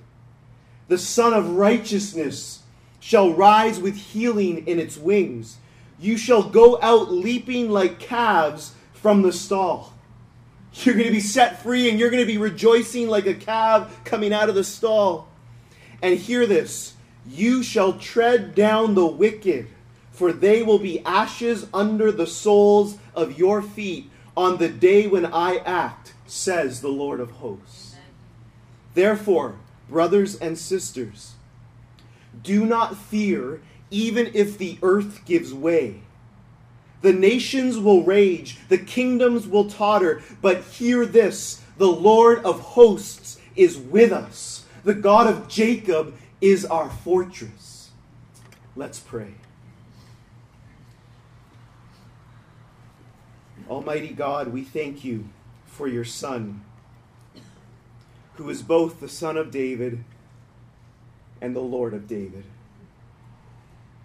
the 0.87 0.97
Sun 0.97 1.33
of 1.33 1.57
Righteousness 1.57 2.61
shall 2.99 3.33
rise 3.33 3.79
with 3.79 3.95
healing 3.95 4.67
in 4.67 4.79
its 4.79 4.97
wings. 4.97 5.57
You 5.99 6.17
shall 6.17 6.43
go 6.43 6.79
out 6.81 7.11
leaping 7.11 7.71
like 7.71 7.99
calves 7.99 8.73
from 8.93 9.21
the 9.23 9.33
stall. 9.33 9.94
You're 10.83 10.95
going 10.95 11.07
to 11.07 11.11
be 11.11 11.21
set 11.21 11.61
free 11.61 11.89
and 11.89 11.99
you're 11.99 12.09
going 12.09 12.23
to 12.23 12.27
be 12.27 12.37
rejoicing 12.37 13.07
like 13.07 13.27
a 13.27 13.33
calf 13.33 14.03
coming 14.03 14.33
out 14.33 14.49
of 14.49 14.55
the 14.55 14.63
stall. 14.63 15.29
And 16.01 16.17
hear 16.17 16.45
this 16.45 16.95
you 17.27 17.63
shall 17.63 17.93
tread 17.93 18.53
down 18.53 18.93
the 18.93 19.05
wicked, 19.05 19.67
for 20.11 20.31
they 20.31 20.61
will 20.61 20.79
be 20.79 21.03
ashes 21.05 21.65
under 21.73 22.11
the 22.11 22.27
soles 22.27 22.97
of 23.15 23.37
your 23.37 23.61
feet 23.61 24.09
on 24.37 24.57
the 24.57 24.69
day 24.69 25.07
when 25.07 25.25
I 25.25 25.57
act, 25.65 26.13
says 26.27 26.81
the 26.81 26.89
Lord 26.89 27.19
of 27.19 27.31
hosts. 27.31 27.95
Therefore, 28.93 29.55
brothers 29.89 30.35
and 30.35 30.57
sisters, 30.57 31.33
do 32.43 32.65
not 32.65 32.97
fear, 32.97 33.61
even 33.89 34.29
if 34.33 34.57
the 34.57 34.77
earth 34.81 35.25
gives 35.25 35.53
way. 35.53 36.01
The 37.05 37.13
nations 37.13 37.77
will 37.77 38.01
rage, 38.01 38.57
the 38.67 38.79
kingdoms 38.79 39.47
will 39.47 39.69
totter, 39.69 40.23
but 40.41 40.63
hear 40.63 41.05
this 41.05 41.61
the 41.77 41.85
Lord 41.85 42.43
of 42.43 42.59
hosts 42.59 43.39
is 43.55 43.77
with 43.77 44.11
us. 44.11 44.65
The 44.83 44.95
God 44.95 45.27
of 45.27 45.47
Jacob 45.47 46.17
is 46.41 46.65
our 46.65 46.89
fortress. 46.89 47.91
Let's 48.75 48.99
pray. 48.99 49.35
Almighty 53.69 54.09
God, 54.09 54.47
we 54.47 54.63
thank 54.63 55.03
you 55.03 55.29
for 55.67 55.87
your 55.87 56.05
Son, 56.05 56.65
who 58.37 58.49
is 58.49 58.63
both 58.63 58.99
the 58.99 59.09
Son 59.09 59.37
of 59.37 59.51
David 59.51 60.03
and 61.39 61.55
the 61.55 61.59
Lord 61.59 61.93
of 61.93 62.07
David. 62.07 62.45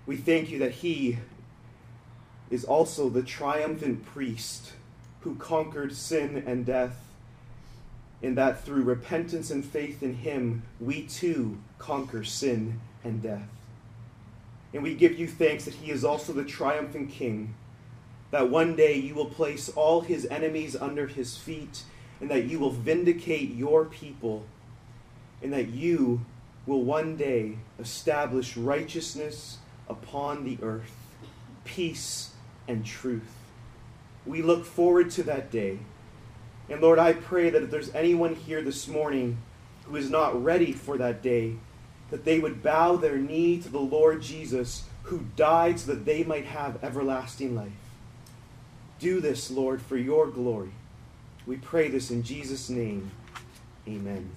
We 0.05 0.19
thank 0.19 0.51
you 0.51 0.59
that 0.59 0.73
he 0.73 1.17
is 2.51 2.65
also 2.65 3.09
the 3.09 3.23
triumphant 3.23 4.05
priest 4.05 4.73
who 5.21 5.37
conquered 5.37 5.95
sin 5.95 6.43
and 6.47 6.67
death, 6.67 7.05
and 8.23 8.37
that 8.37 8.65
through 8.65 8.83
repentance 8.83 9.51
and 9.51 9.65
faith 9.65 10.03
in 10.03 10.15
him, 10.15 10.63
we 10.81 11.03
too 11.03 11.59
conquer 11.79 12.25
sin 12.25 12.81
and 13.05 13.23
death. 13.23 13.49
And 14.75 14.83
we 14.83 14.95
give 14.95 15.19
you 15.19 15.27
thanks 15.27 15.65
that 15.65 15.75
he 15.75 15.91
is 15.91 16.05
also 16.05 16.33
the 16.33 16.45
triumphant 16.45 17.11
king, 17.11 17.55
that 18.31 18.51
one 18.51 18.77
day 18.77 18.95
you 18.97 19.15
will 19.15 19.27
place 19.27 19.69
all 19.69 20.01
his 20.03 20.27
enemies 20.27 20.77
under 20.77 21.07
his 21.07 21.37
feet, 21.37 21.83
and 22.21 22.31
that 22.31 22.45
you 22.45 22.59
will 22.59 22.71
vindicate 22.71 23.55
your 23.55 23.85
people, 23.85 24.45
and 25.43 25.53
that 25.53 25.69
you 25.69 26.25
will 26.67 26.83
one 26.83 27.17
day 27.17 27.57
establish 27.79 28.57
righteousness 28.57 29.59
upon 29.89 30.45
the 30.45 30.59
earth, 30.63 30.93
peace 31.65 32.30
and 32.71 32.87
truth. 32.87 33.35
We 34.25 34.43
look 34.43 34.65
forward 34.65 35.11
to 35.13 35.23
that 35.25 35.51
day. 35.51 35.79
And 36.69 36.81
Lord, 36.81 36.99
I 36.99 37.13
pray 37.13 37.51
that 37.51 37.63
if 37.63 37.71
there's 37.71 37.93
anyone 37.95 38.37
here 38.37 38.63
this 38.63 38.87
morning 38.87 39.39
who 39.85 39.97
is 39.97 40.09
not 40.09 40.43
ready 40.43 40.73
for 40.73 40.97
that 40.99 41.21
day, 41.21 41.57
that 42.11 42.25
they 42.25 42.39
would 42.39 42.63
bow 42.63 42.97
their 42.97 43.17
knee 43.17 43.61
to 43.61 43.69
the 43.69 43.81
Lord 43.81 44.23
Jesus, 44.23 44.85
who 45.05 45.27
died 45.37 45.81
so 45.81 45.93
that 45.93 46.05
they 46.05 46.23
might 46.23 46.45
have 46.45 46.83
everlasting 46.83 47.55
life. 47.55 47.73
Do 49.01 49.21
this, 49.21 49.51
Lord, 49.51 49.83
for 49.83 49.97
your 49.97 50.29
glory. 50.29 50.73
We 51.47 51.57
pray 51.57 51.89
this 51.89 52.11
in 52.11 52.23
Jesus' 52.23 52.69
name. 52.71 53.11
Amen. 53.89 54.31